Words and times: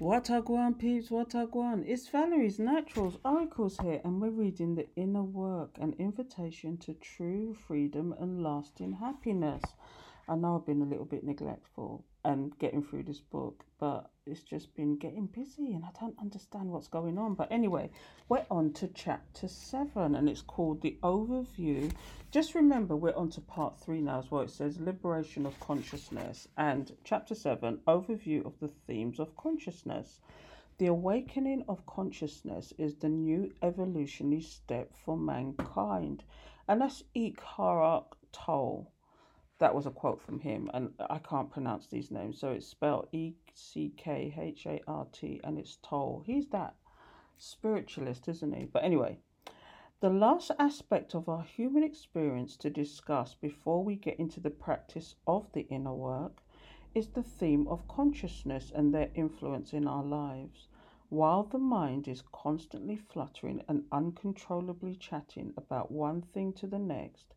What 0.00 0.30
I 0.30 0.40
want, 0.40 0.78
peeps, 0.78 1.10
what 1.10 1.34
I 1.34 1.44
want. 1.44 1.86
It's 1.86 2.08
Valerie's 2.08 2.58
Naturals 2.58 3.18
Oracles 3.22 3.76
here, 3.82 4.00
and 4.02 4.18
we're 4.18 4.30
reading 4.30 4.74
The 4.74 4.88
Inner 4.96 5.22
Work, 5.22 5.76
an 5.78 5.94
invitation 5.98 6.78
to 6.78 6.94
true 6.94 7.52
freedom 7.52 8.14
and 8.18 8.42
lasting 8.42 8.92
happiness. 8.92 9.62
I 10.26 10.36
know 10.36 10.56
I've 10.56 10.64
been 10.64 10.80
a 10.80 10.86
little 10.86 11.04
bit 11.04 11.22
neglectful 11.22 12.06
and 12.24 12.58
getting 12.58 12.82
through 12.82 13.02
this 13.02 13.20
book, 13.20 13.62
but 13.78 14.10
it's 14.30 14.42
just 14.42 14.74
been 14.74 14.96
getting 14.96 15.26
busy 15.26 15.72
and 15.72 15.84
I 15.84 15.90
don't 15.98 16.18
understand 16.20 16.70
what's 16.70 16.88
going 16.88 17.18
on. 17.18 17.34
But 17.34 17.50
anyway, 17.50 17.90
we're 18.28 18.46
on 18.50 18.72
to 18.74 18.88
chapter 18.88 19.48
seven 19.48 20.14
and 20.14 20.28
it's 20.28 20.42
called 20.42 20.80
The 20.82 20.96
Overview. 21.02 21.92
Just 22.30 22.54
remember, 22.54 22.96
we're 22.96 23.16
on 23.16 23.30
to 23.30 23.40
part 23.40 23.78
three 23.78 24.00
now 24.00 24.20
as 24.20 24.30
well. 24.30 24.42
It 24.42 24.50
says 24.50 24.78
Liberation 24.78 25.46
of 25.46 25.58
Consciousness 25.60 26.48
and 26.56 26.92
chapter 27.04 27.34
seven, 27.34 27.80
Overview 27.86 28.46
of 28.46 28.58
the 28.60 28.68
Themes 28.68 29.18
of 29.18 29.36
Consciousness. 29.36 30.20
The 30.78 30.86
awakening 30.86 31.64
of 31.68 31.84
consciousness 31.84 32.72
is 32.78 32.94
the 32.94 33.08
new 33.10 33.52
evolutionary 33.62 34.40
step 34.40 34.94
for 35.04 35.16
mankind. 35.16 36.24
And 36.66 36.80
that's 36.80 37.04
Eckhart 37.14 38.06
Tolle 38.32 38.90
that 39.60 39.74
was 39.74 39.86
a 39.86 39.90
quote 39.90 40.20
from 40.20 40.40
him, 40.40 40.70
and 40.74 40.90
I 41.08 41.18
can't 41.18 41.50
pronounce 41.50 41.86
these 41.86 42.10
names, 42.10 42.40
so 42.40 42.48
it's 42.48 42.66
spelled 42.66 43.08
E 43.12 43.34
C 43.54 43.92
K 43.96 44.34
H 44.36 44.66
A 44.66 44.80
R 44.88 45.06
T, 45.12 45.40
and 45.44 45.58
it's 45.58 45.78
Toll. 45.82 46.22
He's 46.26 46.48
that 46.48 46.74
spiritualist, 47.36 48.26
isn't 48.26 48.54
he? 48.54 48.64
But 48.64 48.84
anyway, 48.84 49.18
the 50.00 50.08
last 50.10 50.50
aspect 50.58 51.14
of 51.14 51.28
our 51.28 51.42
human 51.42 51.82
experience 51.82 52.56
to 52.56 52.70
discuss 52.70 53.34
before 53.34 53.84
we 53.84 53.96
get 53.96 54.18
into 54.18 54.40
the 54.40 54.50
practice 54.50 55.14
of 55.26 55.52
the 55.52 55.68
inner 55.68 55.94
work 55.94 56.42
is 56.94 57.08
the 57.08 57.22
theme 57.22 57.68
of 57.68 57.86
consciousness 57.86 58.72
and 58.74 58.94
their 58.94 59.10
influence 59.14 59.74
in 59.74 59.86
our 59.86 60.02
lives. 60.02 60.68
While 61.10 61.42
the 61.42 61.58
mind 61.58 62.08
is 62.08 62.22
constantly 62.32 62.96
fluttering 62.96 63.62
and 63.68 63.84
uncontrollably 63.92 64.96
chatting 64.96 65.52
about 65.56 65.90
one 65.90 66.22
thing 66.22 66.54
to 66.54 66.66
the 66.66 66.78
next, 66.78 67.34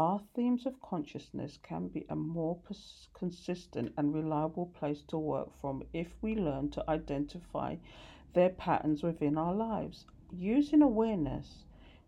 our 0.00 0.20
themes 0.34 0.66
of 0.66 0.80
consciousness 0.80 1.58
can 1.62 1.86
be 1.88 2.06
a 2.08 2.16
more 2.16 2.56
pers- 2.56 3.08
consistent 3.14 3.92
and 3.96 4.12
reliable 4.14 4.66
place 4.66 5.02
to 5.04 5.18
work 5.18 5.52
from 5.60 5.84
if 5.92 6.08
we 6.22 6.34
learn 6.34 6.70
to 6.70 6.90
identify 6.90 7.76
their 8.32 8.50
patterns 8.50 9.02
within 9.04 9.38
our 9.38 9.54
lives. 9.54 10.06
Using 10.32 10.82
awareness, 10.82 11.66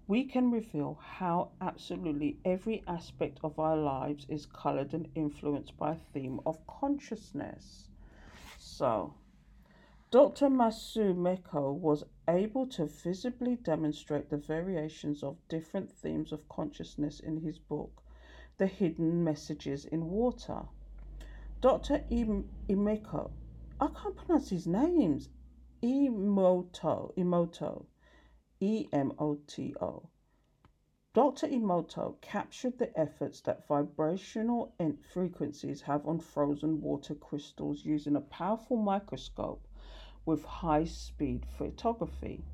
we 0.08 0.24
can 0.24 0.50
reveal 0.50 0.98
how 1.02 1.50
absolutely 1.60 2.38
every 2.44 2.82
aspect 2.88 3.38
of 3.44 3.58
our 3.58 3.76
lives 3.76 4.26
is 4.28 4.46
colored 4.46 4.94
and 4.94 5.08
influenced 5.14 5.76
by 5.76 5.92
a 5.92 5.96
theme 6.14 6.40
of 6.46 6.66
consciousness. 6.66 7.90
So, 8.58 9.14
Dr. 10.12 10.50
Masaru 10.50 11.16
Meko 11.16 11.72
was 11.72 12.04
able 12.28 12.66
to 12.66 12.84
visibly 12.84 13.56
demonstrate 13.56 14.28
the 14.28 14.36
variations 14.36 15.22
of 15.22 15.38
different 15.48 15.90
themes 15.90 16.32
of 16.32 16.46
consciousness 16.50 17.18
in 17.18 17.38
his 17.38 17.58
book, 17.58 18.02
The 18.58 18.66
Hidden 18.66 19.24
Messages 19.24 19.86
in 19.86 20.10
Water. 20.10 20.64
Dr. 21.62 22.04
Imeko, 22.10 23.30
I 23.80 23.86
can't 23.86 24.14
pronounce 24.14 24.50
his 24.50 24.66
names, 24.66 25.30
Emoto, 25.82 27.14
Emoto, 27.16 27.86
E 28.60 28.90
M 28.92 29.14
O 29.18 29.36
T 29.46 29.74
O. 29.80 30.10
Dr. 31.14 31.48
Emoto 31.48 32.20
captured 32.20 32.76
the 32.76 32.94
efforts 33.00 33.40
that 33.40 33.66
vibrational 33.66 34.74
frequencies 35.14 35.80
have 35.80 36.06
on 36.06 36.18
frozen 36.18 36.82
water 36.82 37.14
crystals 37.14 37.86
using 37.86 38.14
a 38.16 38.20
powerful 38.20 38.76
microscope 38.76 39.66
with 40.24 40.44
high 40.44 40.84
speed 40.84 41.44
photography. 41.46 42.44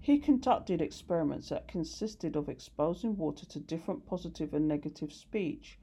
He 0.00 0.18
conducted 0.18 0.80
experiments 0.80 1.48
that 1.48 1.66
consisted 1.66 2.36
of 2.36 2.48
exposing 2.48 3.16
water 3.16 3.44
to 3.46 3.58
different 3.58 4.06
positive 4.06 4.54
and 4.54 4.68
negative 4.68 5.12
speech, 5.12 5.78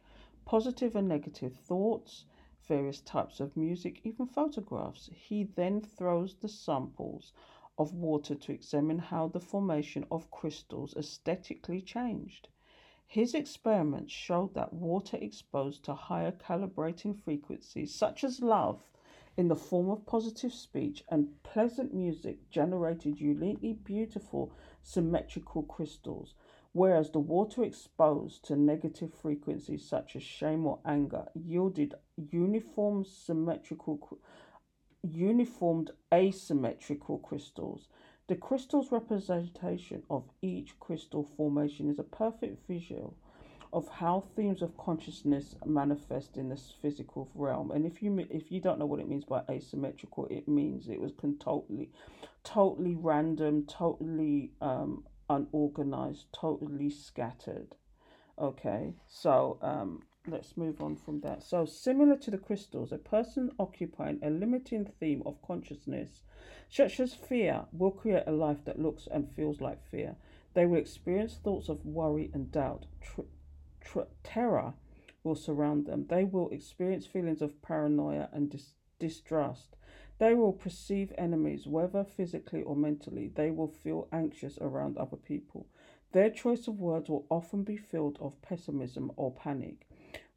positive 0.46 0.96
and 0.96 1.08
negative 1.08 1.56
thoughts, 1.56 2.26
various 2.68 3.02
types 3.02 3.40
of 3.42 3.58
music, 3.58 4.00
even 4.06 4.26
photographs. 4.26 5.10
He 5.14 5.44
then 5.44 5.82
throws 5.82 6.36
the 6.36 6.48
samples 6.48 7.34
of 7.78 7.94
water 7.94 8.36
to 8.36 8.52
examine 8.54 9.00
how 9.00 9.28
the 9.28 9.40
formation 9.40 10.06
of 10.10 10.32
crystals 10.32 10.96
aesthetically 10.96 11.82
changed. 11.82 12.48
His 13.08 13.34
experiments 13.34 14.14
showed 14.14 14.54
that 14.54 14.74
water 14.74 15.18
exposed 15.18 15.84
to 15.84 15.94
higher 15.94 16.32
calibrating 16.32 17.16
frequencies, 17.16 17.94
such 17.94 18.24
as 18.24 18.42
love, 18.42 18.88
in 19.36 19.48
the 19.48 19.56
form 19.56 19.90
of 19.90 20.06
positive 20.06 20.54
speech 20.54 21.04
and 21.10 21.42
pleasant 21.44 21.94
music 21.94 22.50
generated 22.50 23.20
uniquely 23.20 23.74
beautiful 23.74 24.52
symmetrical 24.84 25.64
crystals, 25.64 26.36
whereas 26.72 27.10
the 27.12 27.20
water 27.20 27.64
exposed 27.64 28.46
to 28.46 28.56
negative 28.56 29.14
frequencies 29.14 29.84
such 29.84 30.16
as 30.16 30.24
shame 30.24 30.66
or 30.68 30.80
anger 30.86 31.26
yielded 31.34 31.96
uniform 32.32 33.04
symmetrical 33.04 34.20
uniformed 35.02 35.92
asymmetrical 36.14 37.18
crystals. 37.18 37.88
The 38.28 38.36
crystal's 38.36 38.92
representation 38.92 40.04
of 40.10 40.24
each 40.42 40.80
crystal 40.80 41.24
formation 41.36 41.90
is 41.90 42.00
a 42.00 42.04
perfect 42.04 42.66
visual 42.68 43.18
of 43.74 43.90
how 43.90 44.24
themes 44.36 44.62
of 44.62 44.78
consciousness 44.78 45.56
manifest 45.66 46.38
in 46.38 46.48
this 46.48 46.74
physical 46.80 47.28
realm. 47.34 47.72
And 47.72 47.86
if 47.88 48.04
you 48.04 48.26
if 48.30 48.52
you 48.52 48.62
don't 48.62 48.78
know 48.78 48.86
what 48.86 49.00
it 49.00 49.10
means 49.10 49.26
by 49.26 49.42
asymmetrical, 49.50 50.28
it 50.30 50.48
means 50.48 50.88
it 50.88 51.02
was 51.02 51.12
totally, 51.40 51.90
totally 52.44 52.96
random, 52.96 53.66
totally 53.66 54.52
um, 54.62 55.04
unorganized, 55.28 56.28
totally 56.32 56.92
scattered. 56.92 57.76
Okay, 58.38 58.94
so 59.08 59.58
um, 59.62 60.04
let's 60.28 60.56
move 60.56 60.82
on 60.82 60.96
from 60.96 61.22
that. 61.22 61.42
So, 61.44 61.66
similar 61.66 62.16
to 62.18 62.32
the 62.32 62.38
crystals, 62.38 62.92
a 62.92 62.98
person 62.98 63.52
occupying 63.60 64.20
a 64.22 64.30
limiting 64.30 64.86
theme 65.00 65.24
of 65.26 65.42
consciousness, 65.42 66.22
such 66.70 67.00
as 67.00 67.16
fear, 67.16 67.66
will 67.72 67.92
create 67.92 68.24
a 68.28 68.32
life 68.32 68.64
that 68.66 68.80
looks 68.80 69.08
and 69.12 69.32
feels 69.36 69.62
like 69.62 69.84
fear. 69.90 70.16
They 70.54 70.68
will 70.68 70.78
experience 70.80 71.40
thoughts 71.44 71.70
of 71.70 71.84
worry 71.84 72.30
and 72.34 72.52
doubt, 72.52 72.86
tr- 73.02 73.22
tr- 73.84 74.02
terror 74.24 74.74
will 75.24 75.36
surround 75.36 75.86
them. 75.86 76.06
They 76.08 76.24
will 76.24 76.50
experience 76.50 77.06
feelings 77.06 77.42
of 77.42 77.62
paranoia 77.62 78.30
and 78.32 78.50
dis- 78.50 78.74
distrust. 79.00 79.76
They 80.20 80.34
will 80.34 80.54
perceive 80.54 81.12
enemies, 81.18 81.68
whether 81.68 82.04
physically 82.04 82.62
or 82.62 82.76
mentally. 82.76 83.28
They 83.28 83.52
will 83.52 83.68
feel 83.68 84.08
anxious 84.12 84.58
around 84.60 84.98
other 84.98 85.18
people. 85.18 85.68
Their 86.12 86.30
choice 86.30 86.68
of 86.68 86.80
words 86.80 87.10
will 87.10 87.26
often 87.30 87.64
be 87.64 87.78
filled 87.78 88.18
of 88.22 88.42
pessimism 88.42 89.12
or 89.16 89.32
panic. 89.32 89.88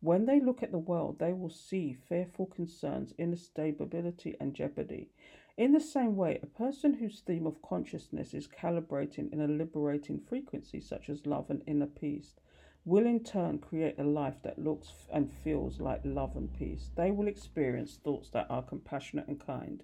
When 0.01 0.27
they 0.27 0.41
look 0.41 0.63
at 0.63 0.73
the 0.73 0.79
world, 0.79 1.19
they 1.19 1.33
will 1.33 1.51
see 1.51 1.93
fearful 1.93 2.47
concerns, 2.47 3.13
instability, 3.19 4.37
and 4.41 4.55
jeopardy. 4.55 5.11
In 5.57 5.73
the 5.73 5.81
same 5.81 6.17
way, 6.17 6.39
a 6.43 6.47
person 6.47 6.95
whose 6.95 7.21
theme 7.21 7.47
of 7.47 7.63
consciousness 7.63 8.35
is 8.35 8.47
calibrating 8.47 9.33
in 9.33 9.41
a 9.41 9.47
liberating 9.47 10.21
frequency, 10.21 10.81
such 10.81 11.09
as 11.09 11.27
love 11.27 11.51
and 11.51 11.63
inner 11.67 11.87
peace, 11.87 12.35
will 12.87 13.05
in 13.05 13.19
turn 13.19 13.59
create 13.59 13.99
a 13.99 14.05
life 14.05 14.41
that 14.45 14.61
looks 14.61 14.93
and 15.13 15.31
feels 15.31 15.81
like 15.81 16.01
love 16.05 16.37
and 16.37 16.53
peace. 16.57 16.91
They 16.95 17.11
will 17.11 17.27
experience 17.27 17.97
thoughts 17.97 18.31
that 18.31 18.47
are 18.49 18.63
compassionate 18.63 19.27
and 19.27 19.45
kind. 19.45 19.83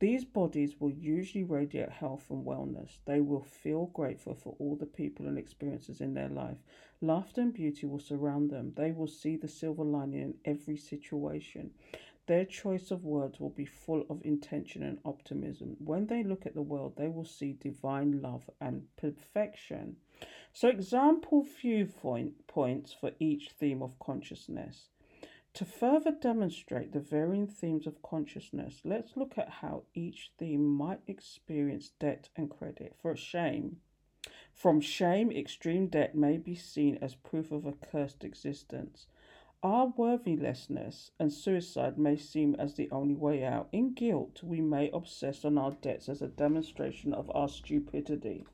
These 0.00 0.24
bodies 0.24 0.80
will 0.80 0.90
usually 0.90 1.44
radiate 1.44 1.90
health 1.90 2.24
and 2.30 2.44
wellness. 2.44 2.98
They 3.04 3.20
will 3.20 3.42
feel 3.44 3.86
grateful 3.86 4.34
for 4.34 4.56
all 4.58 4.74
the 4.74 4.86
people 4.86 5.28
and 5.28 5.38
experiences 5.38 6.00
in 6.00 6.14
their 6.14 6.30
life. 6.30 6.56
Laughter 7.02 7.42
and 7.42 7.52
beauty 7.52 7.86
will 7.86 8.00
surround 8.00 8.50
them. 8.50 8.72
They 8.74 8.92
will 8.92 9.06
see 9.06 9.36
the 9.36 9.46
silver 9.46 9.84
lining 9.84 10.22
in 10.22 10.34
every 10.44 10.78
situation. 10.78 11.70
Their 12.26 12.44
choice 12.44 12.90
of 12.90 13.04
words 13.04 13.38
will 13.38 13.50
be 13.50 13.66
full 13.66 14.06
of 14.08 14.24
intention 14.24 14.82
and 14.82 14.98
optimism. 15.04 15.76
When 15.78 16.06
they 16.06 16.22
look 16.22 16.46
at 16.46 16.54
the 16.54 16.62
world, 16.62 16.94
they 16.96 17.08
will 17.08 17.24
see 17.24 17.52
divine 17.52 18.22
love 18.22 18.48
and 18.60 18.86
perfection. 18.96 19.96
So, 20.54 20.68
example 20.68 21.42
viewpoint 21.42 22.46
points 22.46 22.92
for 22.92 23.12
each 23.18 23.50
theme 23.50 23.82
of 23.82 23.98
consciousness. 23.98 24.90
To 25.54 25.64
further 25.64 26.12
demonstrate 26.12 26.92
the 26.92 27.00
varying 27.00 27.46
themes 27.46 27.86
of 27.86 28.02
consciousness, 28.02 28.82
let's 28.84 29.16
look 29.16 29.38
at 29.38 29.48
how 29.48 29.84
each 29.94 30.32
theme 30.38 30.64
might 30.64 31.00
experience 31.06 31.92
debt 31.98 32.28
and 32.36 32.50
credit. 32.50 32.94
For 33.00 33.16
shame, 33.16 33.80
from 34.52 34.80
shame, 34.82 35.32
extreme 35.32 35.86
debt 35.86 36.14
may 36.14 36.36
be 36.36 36.54
seen 36.54 36.98
as 37.00 37.14
proof 37.14 37.50
of 37.50 37.64
a 37.64 37.72
cursed 37.72 38.22
existence. 38.22 39.06
Our 39.62 39.86
worthlessness 39.86 41.12
and 41.18 41.32
suicide 41.32 41.96
may 41.96 42.16
seem 42.16 42.54
as 42.56 42.74
the 42.74 42.90
only 42.90 43.14
way 43.14 43.42
out. 43.42 43.68
In 43.72 43.94
guilt, 43.94 44.42
we 44.42 44.60
may 44.60 44.90
obsess 44.90 45.46
on 45.46 45.56
our 45.56 45.72
debts 45.72 46.10
as 46.10 46.20
a 46.20 46.28
demonstration 46.28 47.14
of 47.14 47.30
our 47.34 47.48
stupidity 47.48 48.44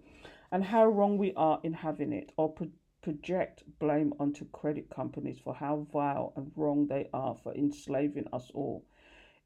and 0.51 0.65
how 0.65 0.87
wrong 0.87 1.19
we 1.19 1.33
are 1.35 1.61
in 1.63 1.73
having 1.73 2.13
it, 2.13 2.33
or 2.37 2.51
pro- 2.53 2.71
project 3.03 3.63
blame 3.79 4.13
onto 4.19 4.45
credit 4.47 4.91
companies 4.91 5.39
for 5.39 5.55
how 5.55 5.87
vile 5.93 6.33
and 6.37 6.51
wrong 6.57 6.87
they 6.87 7.09
are 7.13 7.35
for 7.35 7.55
enslaving 7.55 8.27
us 8.33 8.51
all. 8.55 8.85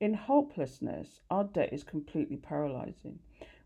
In 0.01 0.15
hopelessness, 0.15 1.21
our 1.31 1.45
debt 1.45 1.73
is 1.73 1.85
completely 1.85 2.37
paralyzing. 2.37 3.19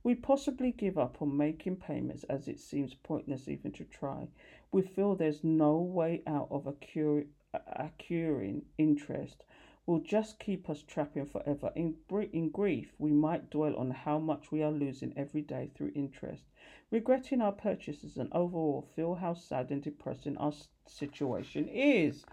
We 0.03 0.15
possibly 0.15 0.71
give 0.73 0.99
up 0.99 1.23
on 1.23 1.37
making 1.37 1.77
payments 1.77 2.25
as 2.25 2.47
it 2.47 2.61
seems 2.61 2.95
pointless 2.95 3.49
even 3.49 3.73
to 3.73 3.85
try. 3.85 4.29
We 4.71 4.83
feel 4.83 5.15
there's 5.15 5.43
no 5.43 5.79
way 5.79 6.23
out 6.27 6.49
of 6.51 6.67
accruing 6.67 8.63
interest 8.79 9.45
will 9.87 10.01
just 10.01 10.41
keep 10.41 10.69
us 10.69 10.83
trapping 10.83 11.25
forever. 11.25 11.71
In, 11.77 11.95
in 12.33 12.51
grief, 12.51 12.93
we 12.99 13.13
might 13.13 13.51
dwell 13.51 13.77
on 13.77 13.93
how 13.93 14.19
much 14.19 14.51
we 14.51 14.63
are 14.63 14.73
losing 14.73 15.13
every 15.17 15.43
day 15.43 15.71
through 15.75 15.93
interest, 15.95 16.43
regretting 16.91 17.41
our 17.41 17.53
purchases, 17.53 18.17
and 18.17 18.29
overall 18.33 18.89
feel 18.97 19.15
how 19.15 19.33
sad 19.33 19.71
and 19.71 19.83
depressing 19.83 20.37
our 20.39 20.53
situation 20.87 21.69
is. 21.69 22.25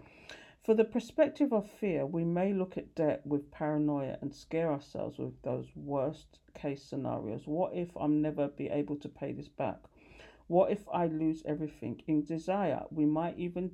For 0.64 0.74
the 0.74 0.84
perspective 0.84 1.52
of 1.52 1.70
fear, 1.70 2.06
we 2.06 2.24
may 2.24 2.52
look 2.52 2.76
at 2.76 2.94
debt 2.94 3.24
with 3.26 3.50
paranoia 3.50 4.18
and 4.20 4.34
scare 4.34 4.72
ourselves 4.72 5.18
with 5.18 5.40
those 5.42 5.66
worst 5.76 6.38
case 6.54 6.82
scenarios. 6.82 7.46
What 7.46 7.74
if 7.74 7.90
I'm 7.96 8.22
never 8.22 8.48
be 8.48 8.68
able 8.68 8.96
to 8.96 9.08
pay 9.08 9.32
this 9.32 9.48
back? 9.48 9.78
What 10.46 10.72
if 10.72 10.88
I 10.92 11.06
lose 11.06 11.42
everything? 11.46 12.02
In 12.06 12.24
desire, 12.24 12.84
we 12.90 13.04
might 13.04 13.38
even 13.38 13.72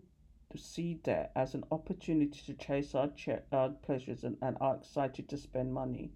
see 0.58 0.94
debt 0.94 1.32
as 1.36 1.54
an 1.54 1.64
opportunity 1.70 2.40
to 2.46 2.54
chase 2.54 2.94
our, 2.94 3.08
che- 3.08 3.42
our 3.52 3.70
pleasures 3.70 4.24
and, 4.24 4.36
and 4.42 4.56
are 4.60 4.76
excited 4.76 5.28
to 5.28 5.36
spend 5.36 5.72
money 5.72 6.12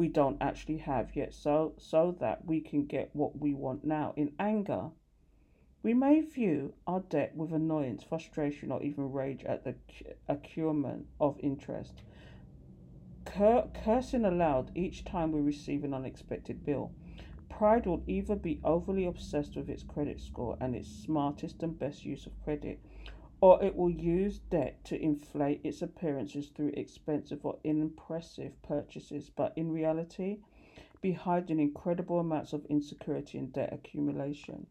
we 0.00 0.08
don't 0.08 0.38
actually 0.40 0.78
have 0.78 1.14
yet. 1.14 1.34
So 1.34 1.74
so 1.76 2.16
that 2.20 2.46
we 2.46 2.62
can 2.62 2.86
get 2.86 3.10
what 3.12 3.38
we 3.38 3.52
want 3.52 3.84
now. 3.84 4.14
In 4.16 4.32
anger 4.38 4.90
we 5.82 5.92
may 5.92 6.22
view 6.22 6.72
our 6.86 7.00
debt 7.00 7.36
with 7.36 7.52
annoyance 7.52 8.02
frustration 8.02 8.72
or 8.72 8.82
even 8.82 9.12
rage 9.12 9.44
at 9.44 9.64
the 9.64 9.74
accruement 10.26 11.04
of 11.20 11.38
interest. 11.40 12.02
Cur- 13.26 13.68
cursing 13.74 14.24
aloud 14.24 14.70
each 14.74 15.04
time 15.04 15.32
we 15.32 15.40
receive 15.40 15.84
an 15.84 15.92
unexpected 15.92 16.64
bill. 16.64 16.92
Pride 17.50 17.84
will 17.86 18.02
either 18.06 18.36
be 18.36 18.60
overly 18.64 19.04
obsessed 19.04 19.54
with 19.56 19.68
its 19.68 19.82
credit 19.82 20.20
score 20.20 20.56
and 20.60 20.74
its 20.74 20.88
smartest 20.88 21.62
and 21.62 21.78
best 21.78 22.06
use 22.06 22.26
of 22.26 22.42
credit 22.42 22.80
or 23.40 23.62
it 23.64 23.74
will 23.74 23.90
use 23.90 24.38
debt 24.38 24.84
to 24.84 25.00
inflate 25.00 25.60
its 25.64 25.80
appearances 25.82 26.48
through 26.48 26.72
expensive 26.74 27.44
or 27.44 27.58
impressive 27.64 28.60
purchases, 28.62 29.30
but 29.34 29.52
in 29.56 29.72
reality, 29.72 30.38
be 31.00 31.12
hiding 31.12 31.58
incredible 31.58 32.18
amounts 32.18 32.52
of 32.52 32.66
insecurity 32.66 33.38
and 33.38 33.52
debt 33.52 33.72
accumulation. 33.72 34.66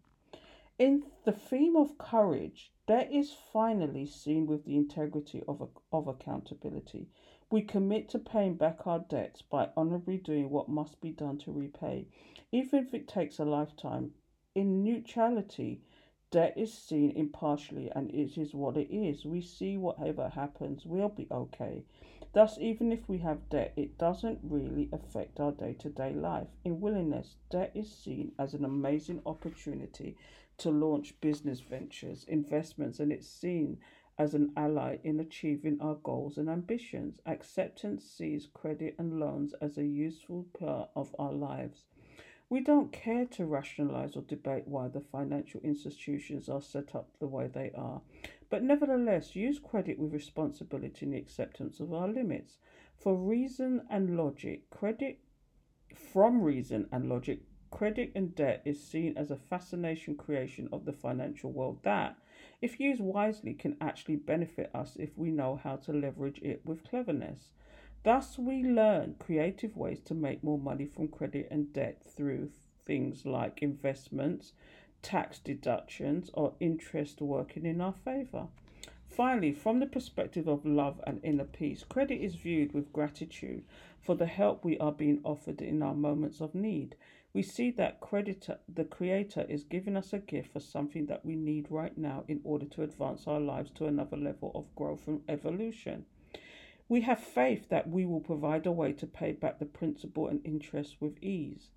In 0.78 1.04
the 1.26 1.32
theme 1.32 1.76
of 1.76 1.98
courage, 1.98 2.72
debt 2.88 3.12
is 3.12 3.36
finally 3.52 4.06
seen 4.06 4.46
with 4.46 4.64
the 4.64 4.78
integrity 4.78 5.44
of, 5.48 5.68
of 5.92 6.08
accountability. 6.08 7.10
We 7.52 7.64
commit 7.64 8.08
to 8.10 8.20
paying 8.20 8.54
back 8.56 8.86
our 8.86 9.00
debts 9.00 9.42
by 9.42 9.72
honorably 9.76 10.18
doing 10.18 10.50
what 10.50 10.70
must 10.70 11.02
be 11.02 11.10
done 11.10 11.38
to 11.40 11.52
repay, 11.52 12.08
even 12.52 12.80
if 12.80 12.94
it 12.94 13.08
takes 13.08 13.40
a 13.40 13.46
lifetime. 13.46 14.14
In 14.56 14.84
neutrality, 14.84 15.82
Debt 16.32 16.54
is 16.56 16.72
seen 16.72 17.10
impartially 17.12 17.92
and 17.96 18.12
it 18.12 18.38
is 18.38 18.54
what 18.54 18.78
it 18.78 18.94
is. 18.94 19.26
We 19.26 19.42
see 19.42 19.78
whatever 19.78 20.30
happens, 20.30 20.86
we'll 20.86 21.10
be 21.10 21.28
okay. 21.32 21.84
Thus, 22.34 22.60
even 22.60 22.92
if 22.92 23.10
we 23.10 23.18
have 23.20 23.50
debt, 23.50 23.74
it 23.76 23.98
doesn't 23.98 24.40
really 24.44 24.90
affect 24.94 25.40
our 25.40 25.52
day 25.52 25.74
to 25.80 25.90
day 25.90 26.14
life. 26.14 26.48
In 26.64 26.80
willingness, 26.80 27.38
debt 27.50 27.72
is 27.74 27.92
seen 27.92 28.34
as 28.38 28.54
an 28.54 28.64
amazing 28.64 29.24
opportunity 29.26 30.16
to 30.60 30.70
launch 30.70 31.20
business 31.20 31.62
ventures, 31.62 32.26
investments, 32.28 33.00
and 33.00 33.12
it's 33.12 33.28
seen 33.28 33.80
as 34.20 34.36
an 34.36 34.52
ally 34.56 34.98
in 35.04 35.20
achieving 35.20 35.82
our 35.82 35.96
goals 35.96 36.38
and 36.38 36.50
ambitions. 36.50 37.20
Acceptance 37.26 38.04
sees 38.04 38.48
credit 38.54 38.94
and 39.00 39.20
loans 39.20 39.54
as 39.62 39.80
a 39.80 39.86
useful 39.86 40.46
part 40.60 40.90
of 40.96 41.16
our 41.18 41.34
lives. 41.34 41.86
We 42.50 42.62
don't 42.62 42.92
care 42.92 43.26
to 43.26 43.46
rationalize 43.46 44.16
or 44.16 44.24
debate 44.24 44.68
why 44.68 44.88
the 44.88 45.02
financial 45.02 45.62
institutions 45.62 46.50
are 46.50 46.62
set 46.62 46.96
up 46.96 47.10
the 47.20 47.28
way 47.28 47.48
they 47.48 47.72
are, 47.76 48.02
but 48.50 48.64
nevertheless 48.64 49.36
use 49.36 49.60
credit 49.60 50.00
with 50.00 50.14
responsibility 50.14 51.06
in 51.06 51.12
the 51.12 51.20
acceptance 51.20 51.80
of 51.80 51.94
our 51.94 52.08
limits. 52.08 52.58
For 52.98 53.16
reason 53.16 53.84
and 53.90 54.18
logic, 54.18 54.70
credit 54.72 55.20
from 55.94 56.42
reason 56.42 56.88
and 56.92 57.08
logic, 57.08 57.42
credit 57.70 58.12
and 58.16 58.34
debt 58.34 58.64
is 58.66 58.84
seen 58.84 59.16
as 59.16 59.30
a 59.30 59.36
fascination 59.36 60.16
creation 60.16 60.70
of 60.72 60.86
the 60.86 60.94
financial 60.94 61.52
world 61.52 61.78
that, 61.84 62.18
if 62.64 62.80
used 62.80 63.00
wisely, 63.00 63.54
can 63.54 63.78
actually 63.80 64.16
benefit 64.16 64.72
us 64.74 64.96
if 64.96 65.16
we 65.16 65.30
know 65.30 65.56
how 65.64 65.76
to 65.76 65.94
leverage 65.94 66.40
it 66.42 66.66
with 66.66 66.84
cleverness. 66.84 67.52
Thus, 68.04 68.40
we 68.40 68.64
learn 68.64 69.16
creative 69.20 69.76
ways 69.76 70.00
to 70.06 70.14
make 70.14 70.44
more 70.44 70.58
money 70.58 70.86
from 70.86 71.10
credit 71.10 71.50
and 71.52 71.74
debt 71.74 72.02
through 72.02 72.52
things 72.86 73.26
like 73.26 73.62
investments, 73.62 74.54
tax 75.02 75.38
deductions, 75.40 76.30
or 76.34 76.54
interest 76.60 77.22
working 77.22 77.66
in 77.66 77.82
our 77.82 77.94
favor. 77.94 78.48
Finally, 79.06 79.52
from 79.52 79.80
the 79.80 79.86
perspective 79.86 80.48
of 80.48 80.66
love 80.66 81.02
and 81.06 81.20
inner 81.24 81.44
peace, 81.44 81.84
credit 81.84 82.22
is 82.22 82.36
viewed 82.36 82.74
with 82.74 82.94
gratitude 82.94 83.66
for 84.00 84.16
the 84.16 84.26
help 84.26 84.64
we 84.64 84.78
are 84.78 84.94
being 84.94 85.20
offered 85.26 85.62
in 85.62 85.84
our 85.84 85.94
moments 85.94 86.40
of 86.40 86.56
need. 86.56 86.96
We 87.34 87.44
see 87.44 87.70
that 87.72 88.00
creditor, 88.00 88.60
the 88.74 88.86
Creator 88.86 89.46
is 89.50 89.64
giving 89.64 89.98
us 89.98 90.14
a 90.14 90.20
gift 90.20 90.54
for 90.54 90.62
something 90.62 91.06
that 91.08 91.26
we 91.26 91.36
need 91.36 91.68
right 91.70 91.98
now 91.98 92.24
in 92.28 92.40
order 92.44 92.66
to 92.66 92.84
advance 92.84 93.28
our 93.28 93.42
lives 93.42 93.72
to 93.72 93.88
another 93.88 94.18
level 94.18 94.52
of 94.56 94.74
growth 94.76 95.08
and 95.08 95.22
evolution. 95.28 96.06
We 96.90 97.02
have 97.02 97.20
faith 97.20 97.70
that 97.70 97.88
we 97.88 98.08
will 98.08 98.20
provide 98.20 98.66
a 98.66 98.72
way 98.72 98.94
to 98.94 99.06
pay 99.06 99.34
back 99.34 99.60
the 99.60 99.66
principal 99.66 100.28
and 100.28 100.42
interest 100.44 101.00
with 101.00 101.24
ease. 101.24 101.70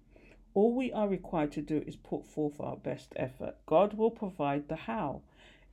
All 0.55 0.75
we 0.75 0.91
are 0.91 1.07
required 1.07 1.53
to 1.53 1.61
do 1.61 1.85
is 1.87 1.97
put 1.97 2.27
forth 2.27 2.59
our 2.59 2.77
best 2.77 3.13
effort. 3.17 3.57
God 3.67 3.93
will 3.93 4.11
provide 4.11 4.69
the 4.69 4.77
how. 4.77 5.21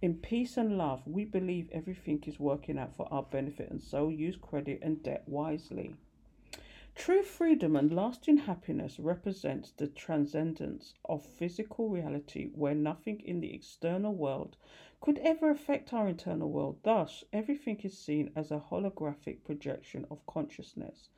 In 0.01 0.15
peace 0.15 0.57
and 0.57 0.77
love, 0.77 1.07
we 1.07 1.23
believe 1.23 1.69
everything 1.71 2.21
is 2.27 2.37
working 2.37 2.77
out 2.77 2.93
for 2.93 3.07
our 3.11 3.23
benefit 3.23 3.71
and 3.71 3.81
so 3.81 4.09
use 4.09 4.35
credit 4.35 4.79
and 4.81 5.01
debt 5.01 5.23
wisely. 5.25 5.95
True 6.95 7.23
freedom 7.23 7.77
and 7.77 7.93
lasting 7.95 8.39
happiness 8.39 8.99
represents 8.99 9.71
the 9.71 9.87
transcendence 9.87 10.95
of 11.05 11.25
physical 11.25 11.87
reality 11.87 12.49
where 12.53 12.75
nothing 12.75 13.21
in 13.21 13.39
the 13.39 13.53
external 13.53 14.13
world 14.13 14.57
could 15.01 15.17
ever 15.19 15.49
affect 15.49 15.93
our 15.93 16.07
internal 16.07 16.49
world. 16.49 16.77
Thus, 16.83 17.23
everything 17.31 17.79
is 17.83 17.97
seen 17.97 18.31
as 18.35 18.51
a 18.51 18.59
holographic 18.69 19.43
projection 19.43 20.05
of 20.11 20.25
consciousness 20.25 21.09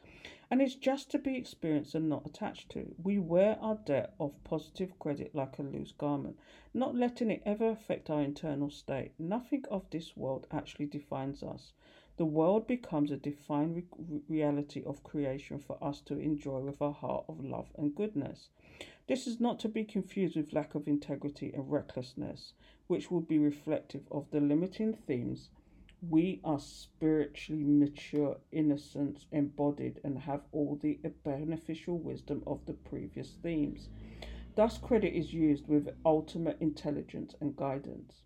and 0.51 0.62
is 0.62 0.75
just 0.75 1.10
to 1.10 1.18
be 1.18 1.36
experienced 1.38 1.95
and 1.95 2.10
not 2.10 2.25
attached 2.25 2.69
to. 2.69 2.94
We 3.01 3.18
wear 3.18 3.57
our 3.62 3.75
debt 3.75 4.13
of 4.20 4.44
positive 4.44 5.00
credit 5.00 5.34
like 5.34 5.58
a 5.58 5.63
loose 5.63 5.94
garment, 5.94 6.38
not 6.74 6.96
letting 6.96 7.32
it 7.32 7.41
ever 7.46 7.70
affect 7.70 8.10
our 8.10 8.22
internal 8.22 8.70
state. 8.70 9.13
Nothing 9.17 9.63
of 9.72 9.89
this 9.89 10.15
world 10.15 10.48
actually 10.51 10.88
defines 10.88 11.41
us. 11.41 11.74
The 12.22 12.25
world 12.25 12.68
becomes 12.68 13.10
a 13.10 13.18
defined 13.18 13.75
re- 13.75 14.22
reality 14.30 14.84
of 14.86 15.01
creation 15.01 15.58
for 15.58 15.84
us 15.84 16.01
to 16.01 16.20
enjoy 16.20 16.60
with 16.60 16.80
a 16.80 16.92
heart 16.92 17.25
of 17.28 17.44
love 17.44 17.72
and 17.75 17.96
goodness. 17.96 18.50
This 19.08 19.25
is 19.25 19.40
not 19.40 19.58
to 19.62 19.68
be 19.68 19.84
confused 19.84 20.36
with 20.36 20.54
lack 20.54 20.75
of 20.75 20.88
integrity 20.88 21.51
and 21.51 21.72
recklessness, 21.72 22.54
which 22.86 23.10
would 23.10 23.28
be 23.28 23.40
reflective 23.40 24.04
of 24.12 24.30
the 24.30 24.40
limiting 24.40 24.94
themes. 24.94 25.50
We 26.08 26.42
are 26.44 26.60
spiritually 26.60 27.63
mature, 27.63 28.38
innocence 28.51 29.25
embodied, 29.32 30.00
and 30.04 30.20
have 30.20 30.44
all 30.51 30.75
the 30.75 31.00
beneficial 31.24 31.98
wisdom 31.98 32.44
of 32.46 32.63
the 32.68 32.74
previous 32.74 33.32
themes. 33.42 33.90
Thus, 34.54 34.78
credit 34.78 35.18
is 35.18 35.34
used 35.34 35.68
with 35.68 35.96
ultimate 36.06 36.58
intelligence 36.62 37.34
and 37.42 37.56
guidance. 37.56 38.22